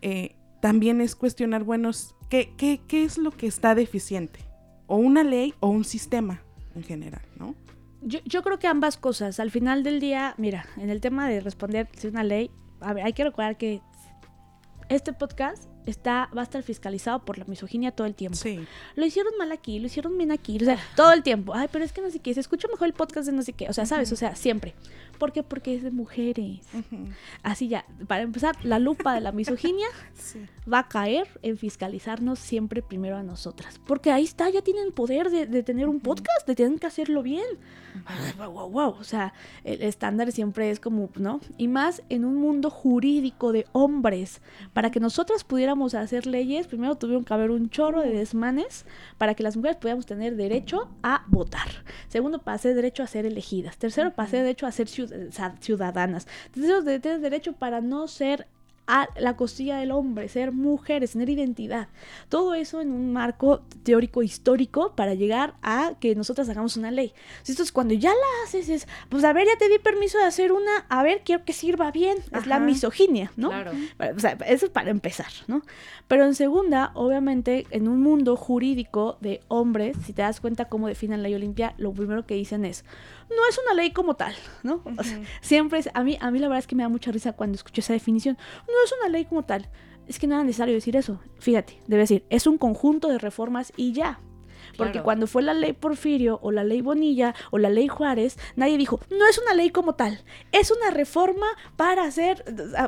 [0.00, 1.90] eh, también es cuestionar, bueno,
[2.30, 4.40] ¿qué, qué, qué es lo que está deficiente?
[4.86, 6.42] O una ley o un sistema
[6.74, 7.54] en general, ¿no?
[8.00, 9.40] Yo, yo, creo que ambas cosas.
[9.40, 13.04] Al final del día, mira, en el tema de responder si una ley, a ver,
[13.04, 13.80] hay que recordar que
[14.88, 18.36] este podcast está, va a estar fiscalizado por la misoginia todo el tiempo.
[18.36, 18.60] Sí.
[18.94, 21.54] Lo hicieron mal aquí, lo hicieron bien aquí, o sea, todo el tiempo.
[21.54, 23.52] Ay, pero es que no sé qué, se escucha mejor el podcast de no sé
[23.52, 24.12] qué, o sea, ¿sabes?
[24.12, 24.74] O sea, siempre.
[25.18, 25.42] ¿Por qué?
[25.42, 26.60] Porque es de mujeres.
[27.42, 29.88] Así ya, para empezar, la lupa de la misoginia
[30.72, 33.80] va a caer en fiscalizarnos siempre primero a nosotras.
[33.86, 37.44] Porque ahí está, ya tienen poder de, tener un podcast, de tener que hacerlo bien.
[38.36, 38.90] Wow, wow, wow.
[39.00, 41.40] O sea, el estándar siempre es como, ¿no?
[41.56, 44.40] Y más en un mundo jurídico de hombres.
[44.72, 49.34] Para que nosotras pudiéramos hacer leyes, primero tuvieron que haber un chorro de desmanes para
[49.34, 51.68] que las mujeres pudiéramos tener derecho a votar.
[52.08, 53.78] Segundo, hacer derecho a ser elegidas.
[53.78, 55.07] Tercero, hacer derecho a ser ciudadanas
[55.60, 56.26] ciudadanas.
[56.84, 58.46] de tener derecho para no ser
[58.88, 61.88] a la costilla del hombre, ser mujeres, tener identidad.
[62.30, 67.12] Todo eso en un marco teórico histórico para llegar a que nosotras hagamos una ley.
[67.40, 70.52] Entonces, cuando ya la haces, es, pues a ver, ya te di permiso de hacer
[70.52, 72.16] una, a ver, quiero que sirva bien.
[72.32, 73.50] Es la misoginia, ¿no?
[73.50, 73.72] Claro.
[74.16, 75.62] O sea, eso es para empezar, ¿no?
[76.08, 80.88] Pero en segunda, obviamente, en un mundo jurídico de hombres, si te das cuenta cómo
[80.88, 82.86] definen la ley Olimpia, lo primero que dicen es,
[83.28, 84.82] no es una ley como tal, ¿no?
[85.42, 87.56] siempre es, a mí, a mí la verdad es que me da mucha risa cuando
[87.56, 88.38] escucho esa definición.
[88.66, 89.68] No es una ley como tal.
[90.06, 91.20] Es que no era necesario decir eso.
[91.38, 94.20] Fíjate, debe decir, es un conjunto de reformas y ya.
[94.78, 98.78] Porque cuando fue la ley Porfirio o la ley Bonilla o la ley Juárez, nadie
[98.78, 100.20] dijo, no es una ley como tal,
[100.52, 102.44] es una reforma para hacer,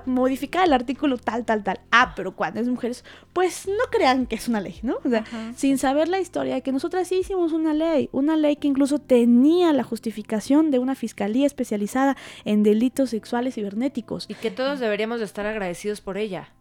[0.06, 1.80] modificar el artículo tal, tal, tal.
[1.90, 4.98] Ah, pero cuando es mujeres, pues no crean que es una ley, ¿no?
[5.04, 5.24] O sea,
[5.56, 8.98] sin saber la historia de que nosotras sí hicimos una ley, una ley que incluso
[8.98, 14.26] tenía la justificación de una fiscalía especializada en delitos sexuales cibernéticos.
[14.28, 16.52] Y que todos deberíamos de estar agradecidos por ella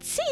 [0.00, 0.22] sí,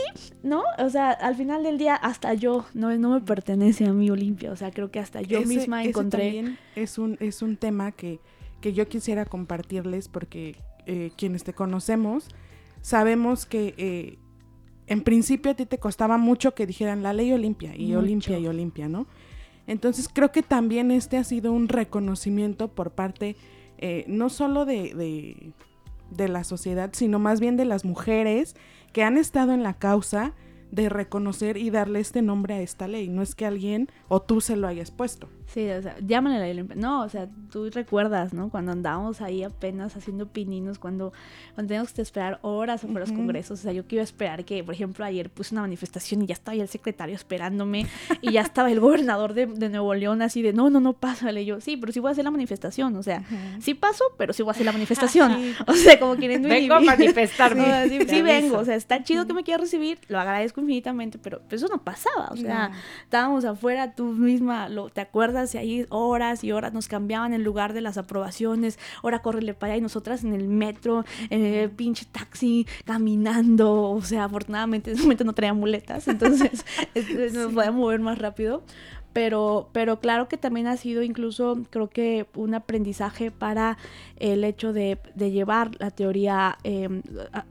[0.43, 0.63] ¿no?
[0.79, 4.51] O sea, al final del día hasta yo no, no me pertenece a mí Olimpia,
[4.51, 6.57] o sea, creo que hasta yo misma encontré...
[6.75, 8.21] es un, es un tema que,
[8.61, 10.57] que yo quisiera compartirles porque
[10.87, 12.29] eh, quienes te conocemos
[12.81, 14.19] sabemos que eh,
[14.87, 18.47] en principio a ti te costaba mucho que dijeran la ley Olimpia y Olimpia y
[18.47, 19.07] Olimpia, ¿no?
[19.67, 23.37] Entonces creo que también este ha sido un reconocimiento por parte
[23.77, 25.53] eh, no solo de, de,
[26.11, 28.57] de la sociedad, sino más bien de las mujeres
[28.93, 30.35] que han estado en la causa
[30.71, 33.09] de reconocer y darle este nombre a esta ley.
[33.09, 35.29] No es que alguien o tú se lo hayas puesto.
[35.53, 36.69] Sí, o sea, llámale la ley.
[36.77, 38.51] No, o sea, tú recuerdas, ¿no?
[38.51, 41.15] Cuando andábamos ahí apenas haciendo pininos, cuando,
[41.55, 43.61] cuando teníamos que esperar horas para los congresos.
[43.61, 46.55] O sea, yo quiero esperar que, por ejemplo, ayer puse una manifestación y ya estaba
[46.55, 47.87] el secretario esperándome
[48.21, 51.47] y ya estaba el gobernador de, Nuevo León así de, no, no, no, pásale.
[51.47, 52.95] yo, sí, pero sí voy a hacer la manifestación.
[52.97, 53.23] O sea,
[53.61, 55.33] sí paso, pero sí voy a hacer la manifestación.
[55.67, 57.89] O sea, como quieren Vengo a manifestarme.
[58.09, 58.59] sí, vengo.
[58.59, 62.29] O sea, está chido que me quieras recibir, lo agradezco infinitamente, pero, eso no pasaba.
[62.31, 62.73] O sea,
[63.05, 65.38] estábamos afuera, tú misma, lo, ¿te acuerdas?
[65.55, 69.73] Y ahí horas y horas nos cambiaban el lugar de las aprobaciones, ahora córrele para
[69.73, 73.91] allá y nosotras en el metro, en el pinche taxi, caminando.
[73.91, 76.65] O sea, afortunadamente en ese momento no traía muletas, entonces
[77.33, 78.63] nos podía mover más rápido.
[79.13, 83.79] Pero, pero claro que también ha sido incluso, creo que un aprendizaje para
[84.17, 87.03] el hecho de, llevar la teoría, em,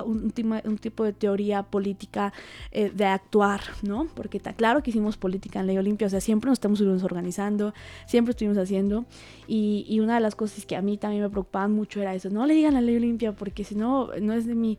[0.05, 0.33] un,
[0.63, 2.33] un, tipo de teoría política
[2.71, 4.07] eh, de actuar, ¿no?
[4.13, 7.73] Porque está claro que hicimos política en Ley Olimpia, o sea, siempre nos estamos organizando,
[8.05, 9.05] siempre estuvimos haciendo,
[9.47, 12.29] y, y una de las cosas que a mí también me preocupaban mucho era eso,
[12.29, 14.77] no le digan la Ley Olimpia, porque si no, no es de mí.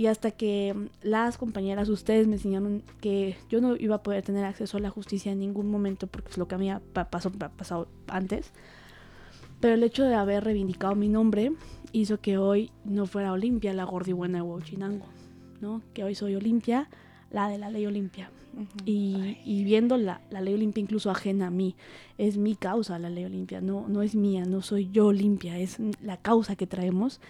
[0.00, 4.46] Y hasta que las compañeras, ustedes me enseñaron que yo no iba a poder tener
[4.46, 7.30] acceso a la justicia en ningún momento porque es lo que a mí ha pasó,
[7.30, 8.50] pasado antes.
[9.60, 11.52] Pero el hecho de haber reivindicado mi nombre
[11.92, 15.04] hizo que hoy no fuera Olimpia, la gordibuena de Huachinango,
[15.60, 15.82] ¿no?
[15.92, 16.88] Que hoy soy Olimpia,
[17.30, 18.30] la de la ley Olimpia.
[18.86, 21.76] y, viendo la, la, ley Olimpia incluso ajena a mí,
[22.16, 25.76] es mi causa la ley Olimpia, no, no es mía, no soy yo Olimpia, es
[26.00, 27.20] la causa que traemos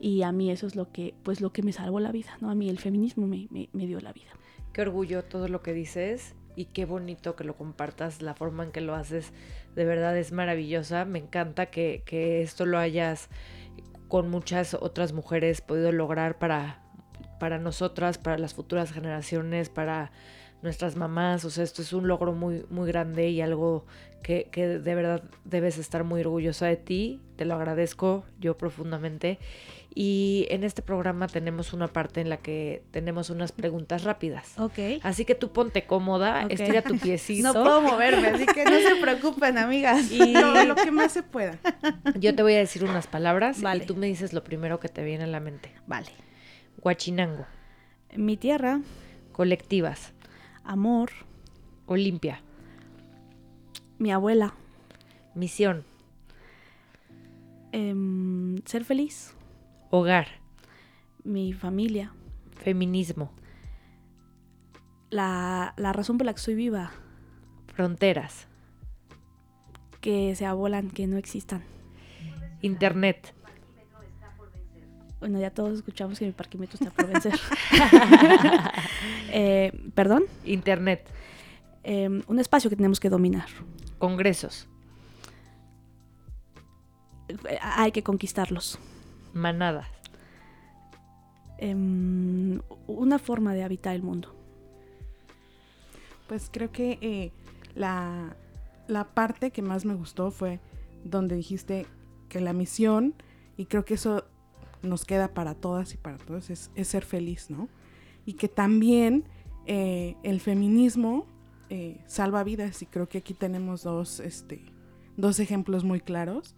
[0.00, 2.50] y a mí eso es lo que, pues lo que me salvó la vida, ¿no?
[2.50, 4.30] A mí el feminismo me, me, dio la vida.
[4.72, 8.72] Qué orgullo todo lo que dices y qué bonito que lo compartas, la forma en
[8.72, 9.32] que lo haces,
[9.74, 13.28] de verdad es maravillosa, me encanta que, que esto lo hayas
[14.08, 16.82] con muchas otras mujeres podido lograr para,
[17.40, 20.12] para nosotras, para las futuras generaciones, para
[20.62, 23.84] nuestras mamás, o sea, esto es un logro muy, muy grande y algo
[24.22, 29.38] que, que, de verdad debes estar muy orgullosa de ti, te lo agradezco yo profundamente
[29.98, 34.52] y en este programa tenemos una parte en la que tenemos unas preguntas rápidas.
[34.58, 35.00] Ok.
[35.02, 37.54] Así que tú ponte cómoda, estira tu piecito.
[37.54, 40.12] No puedo moverme, así que no se preocupen, amigas.
[40.12, 40.34] Y
[40.66, 41.58] lo que más se pueda.
[42.20, 45.02] Yo te voy a decir unas palabras y tú me dices lo primero que te
[45.02, 45.72] viene a la mente.
[45.86, 46.10] Vale.
[46.82, 47.46] Guachinango.
[48.14, 48.82] Mi tierra.
[49.32, 50.12] Colectivas.
[50.62, 51.10] Amor.
[51.86, 52.42] Olimpia.
[53.96, 54.52] Mi abuela.
[55.34, 55.84] Misión.
[57.72, 59.32] Em, ser feliz.
[59.90, 60.28] Hogar.
[61.24, 62.12] Mi familia.
[62.56, 63.32] Feminismo.
[65.10, 66.90] La, razón por la que soy viva.
[67.74, 68.48] Fronteras.
[70.00, 71.62] Que se abolan, que no existan.
[72.62, 73.34] Internet.
[75.20, 77.34] Bueno, ya todos escuchamos que mi parquímetro está por vencer.
[79.38, 80.22] Eh, ¿Perdón?
[80.46, 81.10] Internet.
[81.82, 83.46] Em, un espacio que tenemos que dominar.
[83.98, 84.66] Congresos.
[87.28, 88.78] Eh, hay que conquistarlos
[89.36, 89.86] manadas?
[91.58, 94.34] Em, una forma de habitar el mundo.
[96.28, 97.32] Pues creo que eh,
[97.74, 98.36] la,
[99.14, 100.60] parte que más me gustó fue
[101.04, 101.86] donde dijiste
[102.28, 103.14] que la misión,
[103.56, 104.24] y creo que eso
[104.82, 107.68] nos queda para todas y para todos, es, ser feliz, ¿no?
[108.26, 109.24] Y que también
[109.66, 111.26] eh, el feminismo
[111.70, 114.64] eh, salva vidas, y creo que aquí tenemos dos, este,
[115.16, 116.54] dos ejemplos muy claros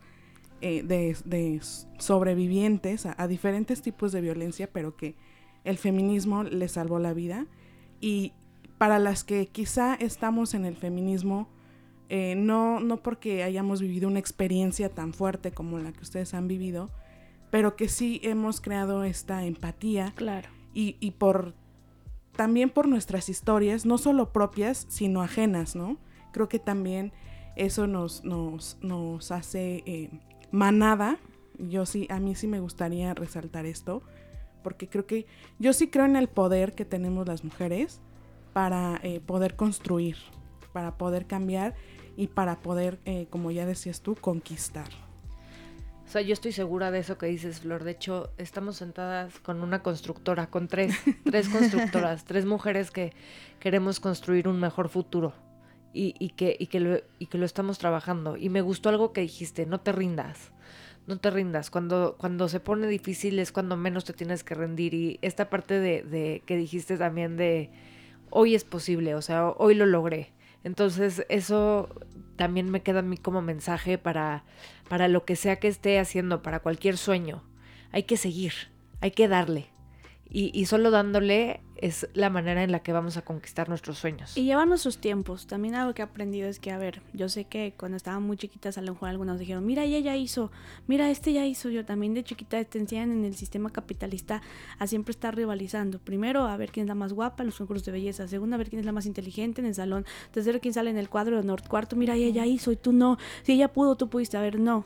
[0.60, 1.60] eh, de,
[1.98, 5.16] sobrevivientes a, diferentes tipos de violencia, pero que
[5.64, 7.46] el feminismo les salvó la vida.
[8.00, 8.32] Y
[8.78, 11.48] para las que quizá estamos en el feminismo,
[12.08, 16.48] eh, no, no porque hayamos vivido una experiencia tan fuerte como la que ustedes han
[16.48, 16.90] vivido,
[17.50, 20.12] pero que sí hemos creado esta empatía.
[20.16, 20.48] Claro.
[20.74, 21.54] Y, y por
[22.38, 25.98] también por nuestras historias, no solo propias, sino ajenas, ¿no?
[26.30, 27.12] Creo que también
[27.56, 30.10] eso nos, nos, nos hace eh,
[30.50, 31.18] manada,
[31.58, 34.02] yo sí, a mí sí me gustaría resaltar esto,
[34.62, 35.26] porque creo que
[35.58, 38.00] yo sí creo en el poder que tenemos las mujeres
[38.52, 40.16] para eh, poder construir,
[40.72, 41.74] para poder cambiar
[42.16, 44.88] y para poder, eh, como ya decías tú, conquistar.
[46.06, 47.84] O sea, yo estoy segura de eso que dices, Flor.
[47.84, 50.94] De hecho, estamos sentadas con una constructora, con tres,
[51.24, 53.12] tres constructoras, tres mujeres que
[53.60, 55.34] queremos construir un mejor futuro
[55.92, 58.36] y, que, y, que lo, y que lo estamos trabajando.
[58.36, 60.52] Y me gustó algo que dijiste, no te rindas,
[61.06, 61.70] no te rindas.
[61.70, 64.94] Cuando, cuando se pone difícil es cuando menos te tienes que rendir.
[64.94, 67.70] Y esta parte de, de que dijiste también de
[68.30, 70.32] hoy es posible, o sea, hoy lo logré.
[70.64, 71.88] Entonces eso
[72.36, 74.44] también me queda a mí como mensaje para,
[74.88, 77.42] para lo que sea que esté haciendo, para cualquier sueño.
[77.90, 78.52] Hay que seguir,
[79.00, 79.70] hay que darle.
[80.28, 84.36] Y, y solo dándole es la manera en la que vamos a conquistar nuestros sueños.
[84.36, 85.46] Y llevar nuestros tiempos.
[85.46, 88.36] También algo que he aprendido es que, a ver, yo sé que cuando estaban muy
[88.36, 90.50] chiquitas a lo mejor algunos dijeron, mira, ella ya hizo,
[90.86, 91.70] mira, este ya hizo.
[91.70, 94.42] Yo también de chiquita te enseñan en el sistema capitalista
[94.78, 95.98] a siempre estar rivalizando.
[95.98, 98.26] Primero, a ver quién es la más guapa en los concursos de belleza.
[98.26, 100.04] Segundo, a ver quién es la más inteligente en el salón.
[100.32, 101.62] Tercero, quién sale en el cuadro de honor.
[101.68, 103.18] Cuarto, mira, ella ya hizo y tú no.
[103.42, 104.36] Si ella pudo, tú pudiste.
[104.36, 104.84] A ver, no.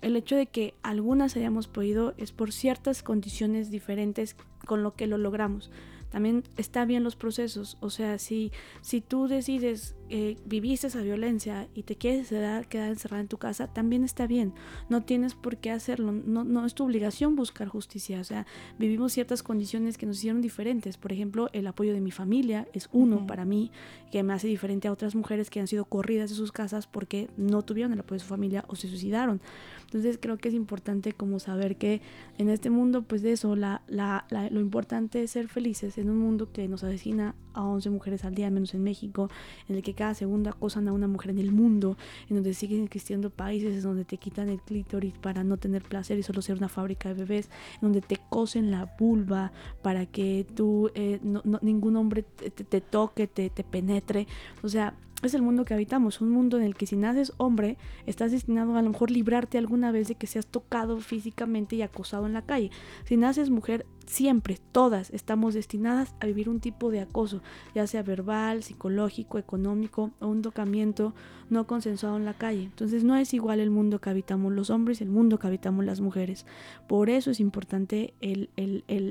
[0.00, 4.34] El hecho de que algunas hayamos podido es por ciertas condiciones diferentes
[4.64, 5.70] con lo que lo logramos
[6.10, 7.78] también está bien los procesos.
[7.80, 8.52] O sea, si,
[8.82, 13.38] si tú decides eh, viviste esa violencia y te quieres quedar, quedar encerrada en tu
[13.38, 14.52] casa, también está bien.
[14.88, 16.10] No tienes por qué hacerlo.
[16.10, 18.20] No, no es tu obligación buscar justicia.
[18.20, 18.44] O sea,
[18.78, 20.96] vivimos ciertas condiciones que nos hicieron diferentes.
[20.96, 23.70] Por ejemplo, el apoyo de mi familia es uno para mí,
[24.10, 27.30] que me hace diferente a otras mujeres que han sido corridas de sus casas porque
[27.36, 29.40] no tuvieron el apoyo de su familia o se suicidaron.
[29.84, 32.00] Entonces creo que es importante como saber que
[32.38, 36.18] en este mundo, pues de eso, la, la, lo importante es ser felices en un
[36.18, 39.28] mundo que nos asesina a 11 mujeres al día, menos en México,
[39.68, 41.98] en el que cada segundo acosan a una mujer en el mundo,
[42.30, 46.18] en donde siguen existiendo países en donde te quitan el clítoris para no tener placer
[46.18, 50.46] y solo ser una fábrica de bebés, en donde te cosen la vulva para que
[50.54, 51.20] tú, eh,
[51.60, 54.26] ningún hombre te, te toque, te, te penetre.
[54.62, 57.76] O sea, es el mundo que habitamos, un mundo en el que si naces hombre,
[58.06, 62.26] estás destinado a lo mejor librarte alguna vez de que seas tocado físicamente y acosado
[62.26, 62.70] en la calle.
[63.04, 67.42] Si naces mujer, siempre, todas estamos destinadas a vivir un tipo de acoso,
[67.74, 71.14] ya sea verbal, psicológico, económico o un tocamiento
[71.48, 72.64] no consensuado en la calle.
[72.64, 75.84] Entonces no es igual el mundo que habitamos los hombres y el mundo que habitamos
[75.84, 76.46] las mujeres.
[76.88, 78.48] Por eso es importante el,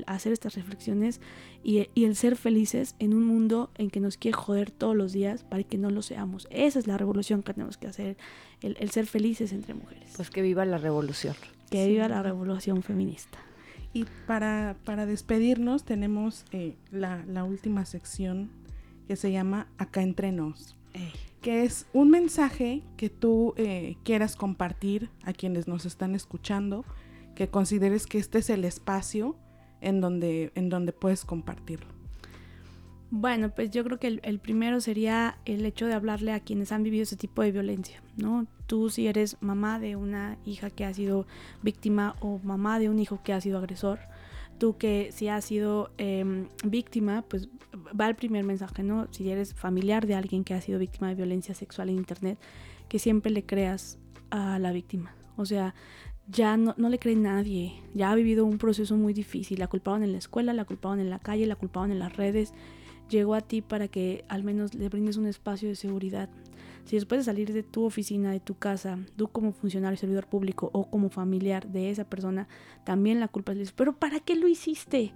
[0.08, 1.22] hacer estas reflexiones
[1.64, 5.44] y, el ser felices en un mundo en que nos quiere joder todos los días
[5.44, 6.48] para que no lo seamos.
[6.50, 8.18] Esa es la revolución que tenemos que hacer,
[8.62, 10.14] el, ser felices entre mujeres.
[10.16, 11.36] Pues que viva la revolución.
[11.70, 13.40] Que viva la revolución feminista.
[13.94, 18.52] Y para, para despedirnos tenemos eh, la, la, última sección
[19.08, 20.76] que se llama Acá entre nos,
[21.42, 26.86] que es un mensaje que tú eh, quieras compartir a quienes nos están escuchando,
[27.34, 29.36] que consideres que este es el espacio
[29.82, 31.99] en donde, en donde puedes compartirlo.
[33.12, 36.84] Bueno, pues yo creo que el, primero sería el hecho de hablarle a quienes han
[36.84, 38.46] vivido ese tipo de violencia, ¿no?
[38.68, 41.26] Tú si eres mamá de una hija que ha sido
[41.64, 44.00] víctima o mamá de un hijo que ha sido agresor,
[44.60, 47.50] tú que si has sido em, víctima, pues
[48.00, 49.08] va el primer mensaje, ¿no?
[49.12, 52.38] Si eres familiar de alguien que ha sido víctima de violencia sexual en Internet,
[52.90, 53.98] que siempre le creas
[54.30, 55.16] a la víctima.
[55.36, 55.74] O sea,
[56.28, 60.04] ya no, no, le cree nadie, ya ha vivido un proceso muy difícil, la culpaban
[60.04, 62.54] en la escuela, la culpaban en la calle, la culpaban en las redes,
[63.10, 66.30] llegó a ti para que al menos le brindes un espacio de seguridad.
[66.86, 70.70] Si después de salir de tu oficina, de tu casa, tú como funcionario, servidor público
[70.74, 72.48] o como familiar de esa persona,
[72.84, 75.14] también la culpa es, pero ¿para qué lo hiciste?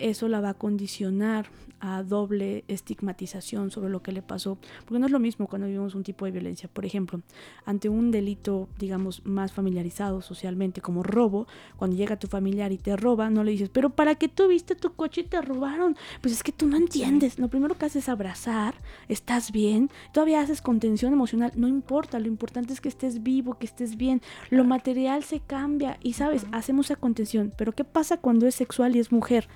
[0.00, 1.46] Eso la va a condicionar
[1.80, 5.94] a doble estigmatización sobre lo que le pasó, porque no es lo mismo cuando vivimos
[5.94, 6.68] un tipo de violencia.
[6.72, 7.20] Por ejemplo,
[7.64, 11.46] ante un delito, digamos, más familiarizado socialmente como robo,
[11.76, 14.94] cuando llega tu familiar y te roba, no le dices, pero ¿para qué tuviste tu
[14.94, 15.96] coche y te robaron?
[16.20, 17.38] Pues es que tú no entiendes.
[17.38, 18.74] Lo primero que haces es abrazar,
[19.08, 23.66] estás bien, todavía haces contención emocional, no importa, lo importante es que estés vivo, que
[23.66, 24.20] estés bien.
[24.50, 28.96] Lo material se cambia y, sabes, hacemos esa contención, pero ¿qué pasa cuando es sexual
[28.96, 29.48] y es mujer?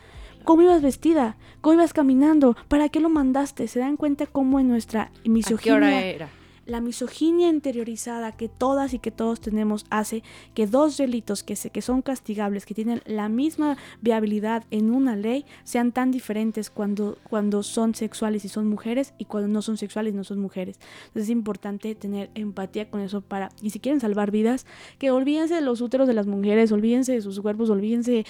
[0.42, 3.68] Cómo ibas vestida, cómo ibas caminando, para qué lo mandaste.
[3.68, 5.60] Se dan cuenta cómo en nuestra misoginia.
[5.60, 6.28] ¿A qué hora era?
[6.66, 10.22] La misoginia interiorizada que todas y que todos tenemos hace
[10.54, 15.16] que dos delitos que, se, que son castigables, que tienen la misma viabilidad en una
[15.16, 19.76] ley, sean tan diferentes cuando, cuando son sexuales y son mujeres y cuando no son
[19.76, 20.78] sexuales y no son mujeres.
[21.06, 24.66] Entonces es importante tener empatía con eso para, y si quieren salvar vidas,
[24.98, 28.24] que olvídense de los úteros de las mujeres, olvídense de sus cuerpos, olvídense,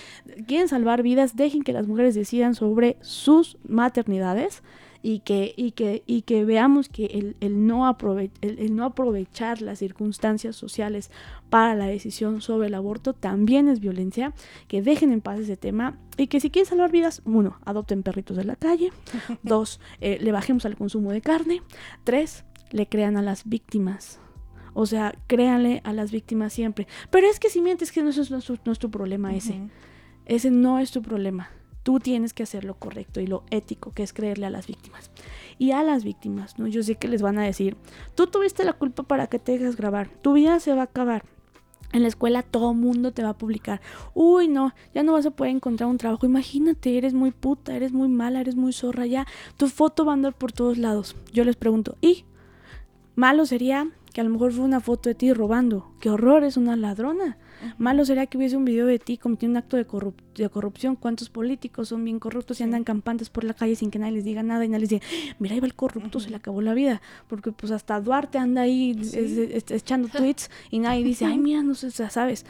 [0.46, 4.62] quieren salvar vidas, dejen que las mujeres decidan sobre sus maternidades
[5.03, 7.96] y que, y que, y que veamos que el, el no
[8.40, 11.11] el, no aprovechar las circunstancias sociales
[11.50, 14.32] para la decisión sobre el aborto también es violencia,
[14.68, 18.36] que dejen en paz ese tema y que si quieren salvar vidas, uno, adopten perritos
[18.36, 18.92] de la calle,
[19.42, 21.62] dos, eh, le bajemos al consumo de carne,
[22.05, 24.20] tres, le crean a las víctimas.
[24.74, 26.86] O sea, créanle a las víctimas siempre.
[27.11, 29.61] Pero es que si mientes que no, es, no, es tu problema ese.
[30.24, 31.50] Ese no es tu problema.
[31.82, 35.10] Tú tienes que hacer lo correcto y lo ético, que es creerle a las víctimas.
[35.58, 36.66] Y a las víctimas, ¿no?
[36.66, 37.76] Yo sé que les van a decir,
[38.14, 41.24] tú tuviste la culpa para que te dejes grabar, tu vida se va a acabar.
[41.92, 43.82] En la escuela todo mundo te va a publicar.
[44.14, 46.24] Uy, no, ya no vas a poder encontrar un trabajo.
[46.24, 49.26] Imagínate, eres muy puta, eres muy mala, eres muy zorra ya.
[49.58, 51.14] Tu foto va a andar por todos lados.
[51.32, 52.24] Yo les pregunto, ¿y?
[53.14, 55.92] Malo sería que a lo mejor fue una foto de ti robando.
[56.00, 56.44] ¡Qué horror!
[56.44, 57.36] Es una ladrona.
[57.78, 59.86] Malo sería que hubiese un video de ti cometiendo un acto de,
[60.34, 60.96] de, corrupción.
[60.96, 64.24] ¿Cuántos políticos son bien corruptos y andan campantes por la calle sin que nadie les
[64.24, 65.04] diga nada y nadie les diga,
[65.38, 67.02] mira, ahí va el corrupto, se le acabó la vida?
[67.28, 68.96] Porque pues hasta Duarte anda ahí
[69.70, 72.44] echando tweets y nadie dice, ay, mira, no sé, ¿sabes?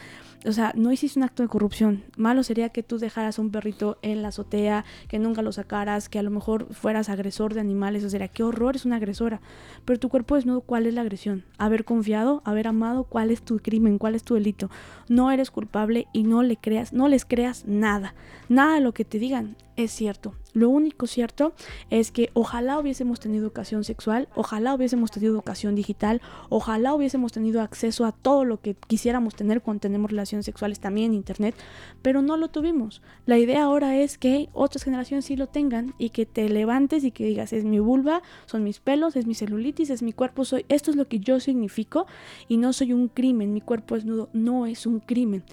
[0.45, 2.03] o sea, no hiciste un acto de corrupción.
[2.17, 6.09] Malo sería que tú dejaras a un perrito en la azotea, que nunca lo sacaras,
[6.09, 8.03] que a lo mejor fueras agresor de animales.
[8.03, 9.41] O sea, qué horror, es una agresora.
[9.85, 11.43] Pero tu cuerpo desnudo, ¿cuál es la agresión?
[11.57, 13.97] Haber confiado, haber amado, ¿cuál es tu crimen?
[13.97, 14.69] ¿Cuál es tu delito?
[15.09, 18.15] No eres culpable y no le creas, no les creas nada.
[18.49, 20.33] Nada de lo que te digan es cierto.
[20.53, 21.53] Lo único cierto
[21.89, 27.61] es que ojalá hubiésemos tenido educación sexual, ojalá hubiésemos tenido educación digital, ojalá hubiésemos tenido
[27.61, 31.55] acceso a todo lo que quisiéramos tener cuando tenemos relaciones sexuales también en internet,
[32.01, 33.01] pero no lo tuvimos.
[33.25, 37.11] La idea ahora es que otras generaciones sí lo tengan y que te levantes y
[37.11, 40.65] que digas, es mi vulva, son mis pelos, es mi celulitis, es mi cuerpo, soy
[40.69, 42.05] esto es lo que yo significo
[42.47, 45.43] y no soy un crimen, mi cuerpo desnudo no es un crimen.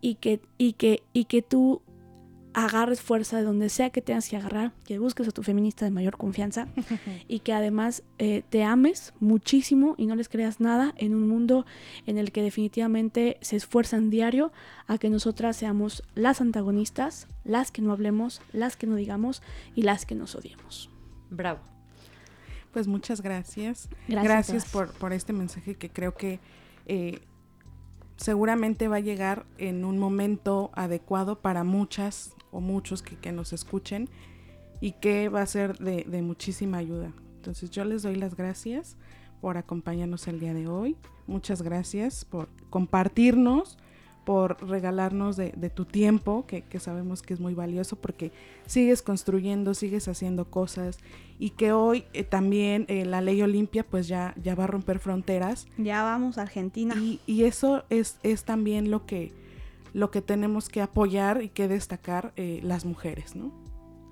[0.00, 1.80] Y que, y que, y que tú
[2.54, 5.90] agarres fuerza de donde sea que tengas que agarrar, que busques a tu feminista de
[5.90, 6.68] mayor confianza
[7.28, 11.66] y que además eh, te ames muchísimo y no les creas nada en un mundo
[12.06, 14.52] en el que definitivamente se esfuerzan diario
[14.86, 19.42] a que nosotras seamos las antagonistas, las que no hablemos, las que no digamos
[19.74, 20.90] y las que nos odiemos.
[21.30, 21.60] Bravo.
[22.72, 23.88] Pues muchas gracias.
[24.08, 26.40] Gracias, Gracias, por, por este mensaje que creo que
[26.86, 27.20] eh,
[28.16, 33.52] seguramente va a llegar en un momento adecuado para muchas o muchos que, que nos
[33.52, 34.08] escuchen
[34.80, 37.12] y que va a ser de, de muchísima ayuda.
[37.36, 38.96] Entonces yo les doy las gracias
[39.40, 40.96] por acompañarnos el día de hoy.
[41.26, 43.76] Muchas gracias por compartirnos,
[44.24, 48.32] por regalarnos de, de tu tiempo, que, que, sabemos que es muy valioso porque
[48.66, 50.98] sigues construyendo, sigues haciendo cosas
[51.38, 54.98] y que hoy eh, también eh, la ley Olimpia pues ya, ya va a romper
[54.98, 55.66] fronteras.
[55.76, 56.94] Ya vamos a Argentina.
[56.96, 59.32] Y, y eso es, es también lo que,
[59.94, 63.52] lo que tenemos que apoyar y que destacar eh, las mujeres, ¿no?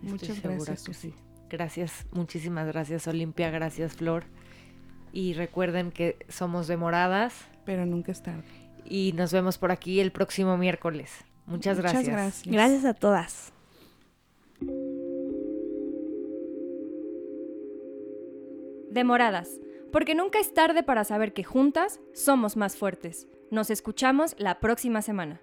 [0.02, 1.10] Estoy Muchas gracias, que Susi.
[1.10, 1.14] sí.
[1.50, 4.24] Gracias, muchísimas gracias Olimpia, gracias Flor.
[5.12, 7.34] Y recuerden que somos de Moradas
[7.66, 8.44] Pero nunca es tarde.
[8.86, 11.10] y nos vemos por aquí el próximo miércoles.
[11.44, 12.06] Muchas gracias.
[12.06, 12.46] gracias.
[12.46, 13.52] Gracias a todas.
[18.90, 19.60] Demoradas,
[19.90, 23.26] porque nunca es tarde para saber que juntas somos más fuertes.
[23.50, 25.40] Nos escuchamos la próxima semana.